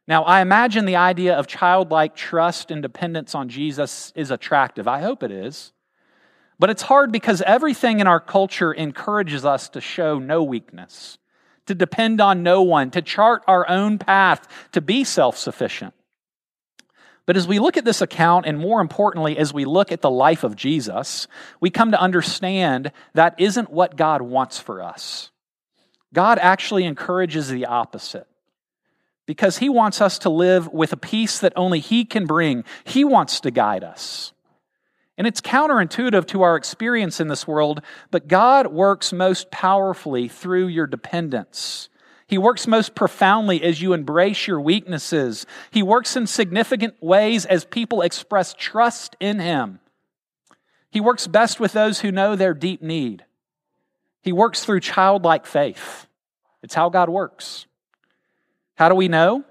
Now, 0.08 0.22
I 0.24 0.42
imagine 0.42 0.86
the 0.86 0.98
idea 0.98 1.34
of 1.34 1.48
childlike 1.48 2.16
trust 2.16 2.70
and 2.70 2.84
dependence 2.84 3.34
on 3.34 3.50
Jesus 3.50 4.14
is 4.16 4.30
attractive. 4.30 4.88
I 4.88 5.02
hope 5.02 5.24
it 5.24 5.32
is. 5.32 5.74
But 6.60 6.70
it's 6.70 6.84
hard 6.84 7.12
because 7.12 7.42
everything 7.42 8.00
in 8.00 8.08
our 8.08 8.20
culture 8.20 8.72
encourages 8.72 9.46
us 9.46 9.70
to 9.70 9.82
show 9.82 10.20
no 10.20 10.44
weakness, 10.44 11.18
to 11.66 11.76
depend 11.76 12.22
on 12.22 12.44
no 12.44 12.62
one, 12.62 12.92
to 12.92 13.02
chart 13.02 13.44
our 13.48 13.68
own 13.70 13.98
path, 13.98 14.48
to 14.72 14.82
be 14.82 15.04
self 15.04 15.38
sufficient. 15.38 15.94
But 17.26 17.38
as 17.38 17.48
we 17.48 17.60
look 17.60 17.78
at 17.78 17.86
this 17.86 18.02
account, 18.02 18.46
and 18.46 18.58
more 18.58 18.82
importantly, 18.82 19.38
as 19.38 19.54
we 19.54 19.64
look 19.64 19.92
at 19.92 20.02
the 20.02 20.12
life 20.12 20.44
of 20.44 20.56
Jesus, 20.58 21.28
we 21.62 21.70
come 21.70 21.92
to 21.92 22.00
understand 22.00 22.92
that 23.14 23.36
isn't 23.38 23.70
what 23.70 23.96
God 23.96 24.22
wants 24.22 24.60
for 24.60 24.82
us. 24.82 25.32
God 26.14 26.38
actually 26.38 26.84
encourages 26.84 27.48
the 27.48 27.66
opposite 27.66 28.28
because 29.26 29.58
He 29.58 29.70
wants 29.70 30.02
us 30.02 30.20
to 30.20 30.30
live 30.30 30.72
with 30.74 30.92
a 30.92 30.98
peace 30.98 31.40
that 31.40 31.54
only 31.56 31.80
He 31.80 32.04
can 32.04 32.26
bring. 32.26 32.66
He 32.84 33.06
wants 33.06 33.40
to 33.42 33.52
guide 33.52 33.86
us. 33.86 34.33
And 35.18 35.28
it's 35.28 35.42
counterintuitive 35.42 36.26
to 36.28 36.42
our 36.42 36.56
experience 36.56 37.20
in 37.20 37.28
this 37.28 37.48
world, 37.48 37.82
but 38.10 38.28
God 38.28 38.68
works 38.68 39.14
most 39.14 39.52
powerfully 39.52 40.28
through 40.28 40.68
your 40.68 40.88
dependence. 40.88 41.90
He 42.26 42.38
works 42.38 42.66
most 42.66 42.96
profoundly 42.96 43.62
as 43.62 43.82
you 43.82 43.94
embrace 43.94 44.48
your 44.48 44.60
weaknesses. 44.60 45.46
He 45.70 45.84
works 45.84 46.16
in 46.16 46.26
significant 46.26 46.96
ways 47.02 47.46
as 47.46 47.64
people 47.64 48.02
express 48.02 48.56
trust 48.58 49.16
in 49.20 49.40
Him. 49.40 49.80
He 50.90 51.00
works 51.00 51.28
best 51.28 51.60
with 51.60 51.74
those 51.74 52.00
who 52.00 52.12
know 52.12 52.36
their 52.36 52.54
deep 52.54 52.82
need. 52.82 53.24
He 54.22 54.32
works 54.32 54.64
through 54.64 54.80
childlike 54.80 55.46
faith. 55.46 56.08
It's 56.64 56.74
how 56.76 56.90
God 56.90 57.10
works. 57.10 57.68
How 58.76 58.90
do 58.90 58.96
we 58.96 59.08
know? 59.08 59.44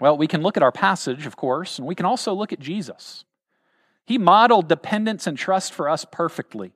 Well, 0.00 0.16
we 0.16 0.26
can 0.26 0.42
look 0.42 0.56
at 0.56 0.62
our 0.62 0.72
passage, 0.72 1.26
of 1.26 1.36
course, 1.36 1.78
and 1.78 1.86
we 1.86 1.94
can 1.94 2.06
also 2.06 2.32
look 2.32 2.52
at 2.52 2.58
Jesus. 2.58 3.24
He 4.04 4.18
modeled 4.18 4.68
dependence 4.68 5.26
and 5.26 5.36
trust 5.36 5.72
for 5.72 5.88
us 5.88 6.04
perfectly. 6.04 6.72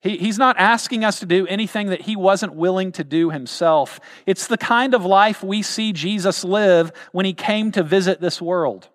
He, 0.00 0.16
he's 0.16 0.38
not 0.38 0.58
asking 0.58 1.04
us 1.04 1.20
to 1.20 1.26
do 1.26 1.46
anything 1.46 1.88
that 1.88 2.02
he 2.02 2.16
wasn't 2.16 2.54
willing 2.54 2.92
to 2.92 3.04
do 3.04 3.30
himself. 3.30 3.98
It's 4.26 4.46
the 4.46 4.58
kind 4.58 4.94
of 4.94 5.04
life 5.04 5.42
we 5.42 5.62
see 5.62 5.92
Jesus 5.92 6.44
live 6.44 6.92
when 7.12 7.26
he 7.26 7.32
came 7.34 7.72
to 7.72 7.82
visit 7.82 8.20
this 8.20 8.40
world. 8.40 8.88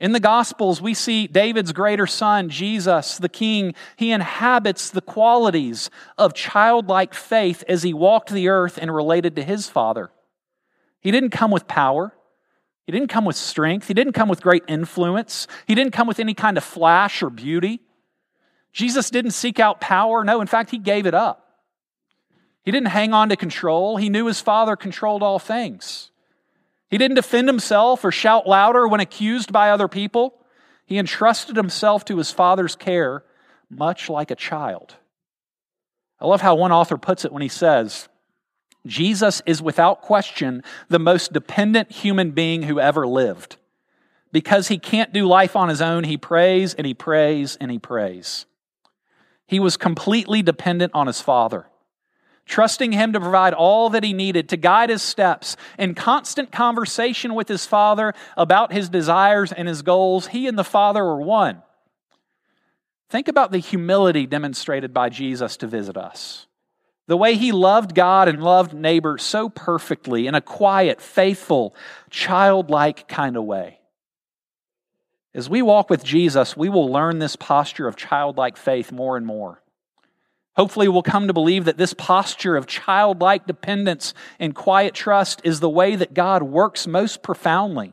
In 0.00 0.12
the 0.12 0.20
Gospels, 0.20 0.82
we 0.82 0.92
see 0.92 1.26
David's 1.26 1.72
greater 1.72 2.06
son, 2.06 2.48
Jesus, 2.50 3.16
the 3.16 3.28
King. 3.28 3.74
He 3.96 4.10
inhabits 4.10 4.90
the 4.90 5.00
qualities 5.00 5.88
of 6.18 6.34
childlike 6.34 7.14
faith 7.14 7.64
as 7.68 7.82
he 7.82 7.94
walked 7.94 8.30
the 8.30 8.48
earth 8.48 8.76
and 8.76 8.94
related 8.94 9.36
to 9.36 9.42
his 9.42 9.68
Father. 9.68 10.10
He 11.00 11.10
didn't 11.10 11.30
come 11.30 11.50
with 11.50 11.68
power. 11.68 12.12
He 12.86 12.92
didn't 12.92 13.08
come 13.08 13.24
with 13.24 13.36
strength. 13.36 13.88
He 13.88 13.94
didn't 13.94 14.12
come 14.12 14.28
with 14.28 14.42
great 14.42 14.64
influence. 14.68 15.46
He 15.66 15.74
didn't 15.74 15.92
come 15.92 16.06
with 16.06 16.20
any 16.20 16.34
kind 16.34 16.58
of 16.58 16.64
flash 16.64 17.22
or 17.22 17.30
beauty. 17.30 17.80
Jesus 18.72 19.08
didn't 19.08 19.30
seek 19.30 19.58
out 19.58 19.80
power. 19.80 20.24
No, 20.24 20.40
in 20.40 20.46
fact, 20.46 20.70
he 20.70 20.78
gave 20.78 21.06
it 21.06 21.14
up. 21.14 21.40
He 22.62 22.70
didn't 22.70 22.88
hang 22.88 23.12
on 23.12 23.28
to 23.28 23.36
control. 23.36 23.96
He 23.96 24.08
knew 24.08 24.26
his 24.26 24.40
Father 24.40 24.76
controlled 24.76 25.22
all 25.22 25.38
things. 25.38 26.10
He 26.90 26.98
didn't 26.98 27.16
defend 27.16 27.48
himself 27.48 28.04
or 28.04 28.12
shout 28.12 28.46
louder 28.46 28.86
when 28.86 29.00
accused 29.00 29.52
by 29.52 29.70
other 29.70 29.88
people. 29.88 30.34
He 30.86 30.98
entrusted 30.98 31.56
himself 31.56 32.04
to 32.06 32.18
his 32.18 32.30
Father's 32.30 32.76
care, 32.76 33.24
much 33.70 34.10
like 34.10 34.30
a 34.30 34.36
child. 34.36 34.94
I 36.20 36.26
love 36.26 36.40
how 36.40 36.54
one 36.54 36.72
author 36.72 36.96
puts 36.96 37.24
it 37.24 37.32
when 37.32 37.42
he 37.42 37.48
says, 37.48 38.08
Jesus 38.86 39.42
is 39.46 39.62
without 39.62 40.02
question 40.02 40.62
the 40.88 40.98
most 40.98 41.32
dependent 41.32 41.90
human 41.90 42.32
being 42.32 42.64
who 42.64 42.78
ever 42.78 43.06
lived. 43.06 43.56
Because 44.32 44.68
he 44.68 44.78
can't 44.78 45.12
do 45.12 45.26
life 45.26 45.56
on 45.56 45.68
his 45.68 45.80
own, 45.80 46.04
he 46.04 46.16
prays 46.16 46.74
and 46.74 46.86
he 46.86 46.94
prays 46.94 47.56
and 47.60 47.70
he 47.70 47.78
prays. 47.78 48.46
He 49.46 49.60
was 49.60 49.76
completely 49.76 50.42
dependent 50.42 50.92
on 50.94 51.06
his 51.06 51.20
Father, 51.20 51.66
trusting 52.44 52.92
him 52.92 53.12
to 53.12 53.20
provide 53.20 53.54
all 53.54 53.90
that 53.90 54.04
he 54.04 54.12
needed 54.12 54.48
to 54.48 54.56
guide 54.56 54.90
his 54.90 55.02
steps. 55.02 55.56
In 55.78 55.94
constant 55.94 56.50
conversation 56.50 57.34
with 57.34 57.48
his 57.48 57.64
Father 57.64 58.12
about 58.36 58.72
his 58.72 58.88
desires 58.88 59.52
and 59.52 59.68
his 59.68 59.82
goals, 59.82 60.28
he 60.28 60.48
and 60.48 60.58
the 60.58 60.64
Father 60.64 61.04
were 61.04 61.20
one. 61.20 61.62
Think 63.08 63.28
about 63.28 63.52
the 63.52 63.58
humility 63.58 64.26
demonstrated 64.26 64.92
by 64.92 65.08
Jesus 65.08 65.56
to 65.58 65.66
visit 65.66 65.96
us. 65.96 66.46
The 67.06 67.16
way 67.16 67.36
he 67.36 67.52
loved 67.52 67.94
God 67.94 68.28
and 68.28 68.42
loved 68.42 68.72
neighbor 68.72 69.18
so 69.18 69.48
perfectly 69.48 70.26
in 70.26 70.34
a 70.34 70.40
quiet, 70.40 71.00
faithful, 71.00 71.74
childlike 72.10 73.06
kind 73.08 73.36
of 73.36 73.44
way. 73.44 73.80
As 75.34 75.50
we 75.50 75.60
walk 75.60 75.90
with 75.90 76.04
Jesus, 76.04 76.56
we 76.56 76.68
will 76.68 76.90
learn 76.90 77.18
this 77.18 77.36
posture 77.36 77.88
of 77.88 77.96
childlike 77.96 78.56
faith 78.56 78.90
more 78.92 79.16
and 79.16 79.26
more. 79.26 79.60
Hopefully, 80.56 80.86
we'll 80.86 81.02
come 81.02 81.26
to 81.26 81.32
believe 81.32 81.64
that 81.64 81.76
this 81.76 81.92
posture 81.92 82.56
of 82.56 82.66
childlike 82.66 83.46
dependence 83.46 84.14
and 84.38 84.54
quiet 84.54 84.94
trust 84.94 85.40
is 85.42 85.58
the 85.58 85.68
way 85.68 85.96
that 85.96 86.14
God 86.14 86.44
works 86.44 86.86
most 86.86 87.22
profoundly 87.22 87.92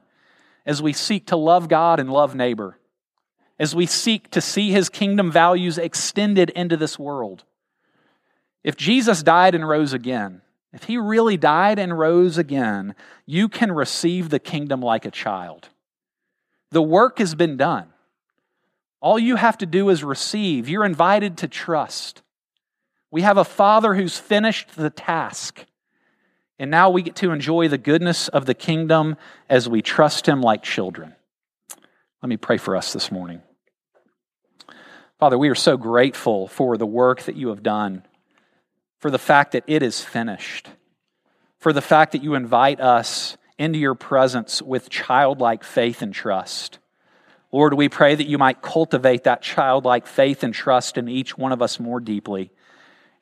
as 0.65 0.82
we 0.82 0.93
seek 0.93 1.28
to 1.28 1.36
love 1.36 1.67
God 1.67 2.00
and 2.00 2.12
love 2.12 2.36
neighbor 2.36 2.78
as 3.62 3.76
we 3.76 3.86
seek 3.86 4.32
to 4.32 4.41
see 4.41 4.71
his 4.71 4.89
kingdom 4.89 5.32
values 5.32 5.78
extended 5.78 6.50
into 6.50 6.76
this 6.76 6.97
world. 6.97 7.43
If 8.63 8.76
Jesus 8.76 9.24
died 9.24 9.56
and 9.56 9.67
rose 9.67 9.93
again, 9.93 10.41
if 10.74 10.84
he 10.84 10.97
really 10.97 11.38
died 11.38 11.80
and 11.80 11.97
rose 11.97 12.38
again, 12.38 12.95
you 13.26 13.50
can 13.50 13.71
receive 13.71 14.30
the 14.30 14.39
kingdom 14.39 14.82
like 14.82 15.06
a 15.06 15.12
child. 15.12 15.69
The 16.71 16.82
work 16.82 17.19
has 17.19 17.36
been 17.36 17.58
done. 17.58 17.88
All 19.02 19.19
you 19.19 19.36
have 19.36 19.58
to 19.58 19.65
do 19.65 19.89
is 19.89 20.04
receive. 20.04 20.69
You're 20.69 20.86
invited 20.86 21.38
to 21.39 21.47
trust. 21.47 22.21
We 23.10 23.24
have 23.24 23.38
a 23.38 23.43
Father 23.43 23.95
who's 23.95 24.17
finished 24.17 24.76
the 24.76 24.89
task. 24.89 25.65
And 26.58 26.69
now 26.69 26.91
we 26.91 27.02
get 27.02 27.15
to 27.17 27.32
enjoy 27.32 27.67
the 27.67 27.80
goodness 27.80 28.28
of 28.28 28.45
the 28.45 28.54
kingdom 28.54 29.17
as 29.50 29.67
we 29.67 29.82
trust 29.82 30.28
Him 30.28 30.41
like 30.41 30.62
children. 30.62 31.15
Let 32.21 32.30
me 32.30 32.38
pray 32.38 32.58
for 32.58 32.78
us 32.78 32.93
this 32.93 33.12
morning. 33.12 33.41
Father, 35.19 35.38
we 35.38 35.50
are 35.50 35.56
so 35.56 35.76
grateful 35.76 36.47
for 36.47 36.78
the 36.78 36.86
work 36.86 37.24
that 37.24 37.36
you 37.36 37.50
have 37.50 37.63
done, 37.63 38.06
for 39.02 39.10
the 39.10 39.20
fact 39.20 39.54
that 39.54 39.64
it 39.66 39.82
is 39.82 40.02
finished, 40.02 40.70
for 41.58 41.74
the 41.74 41.82
fact 41.82 42.12
that 42.12 42.24
you 42.24 42.36
invite 42.36 42.80
us 42.80 43.36
into 43.58 43.80
your 43.80 43.96
presence 43.96 44.62
with 44.62 44.92
childlike 44.92 45.64
faith 45.64 46.04
and 46.04 46.14
trust. 46.14 46.78
Lord, 47.52 47.74
we 47.74 47.90
pray 47.90 48.14
that 48.14 48.28
you 48.28 48.38
might 48.38 48.62
cultivate 48.62 49.24
that 49.24 49.42
childlike 49.42 50.06
faith 50.06 50.44
and 50.44 50.54
trust 50.54 51.00
in 51.00 51.10
each 51.10 51.36
one 51.36 51.52
of 51.52 51.64
us 51.64 51.80
more 51.80 52.00
deeply, 52.00 52.52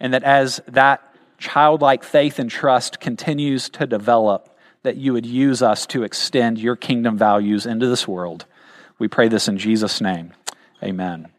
and 0.01 0.13
that 0.13 0.23
as 0.23 0.61
that 0.67 1.01
childlike 1.37 2.03
faith 2.03 2.39
and 2.39 2.51
trust 2.51 2.99
continues 2.99 3.69
to 3.69 3.87
develop, 3.87 4.53
that 4.83 4.97
you 4.97 5.13
would 5.13 5.25
use 5.25 5.61
us 5.61 5.85
to 5.87 6.03
extend 6.03 6.59
your 6.59 6.75
kingdom 6.75 7.17
values 7.17 7.65
into 7.65 7.87
this 7.87 8.05
world. 8.05 8.45
We 8.97 9.07
pray 9.07 9.29
this 9.29 9.47
in 9.47 9.57
Jesus' 9.57 10.01
name. 10.01 10.33
Amen. 10.83 11.29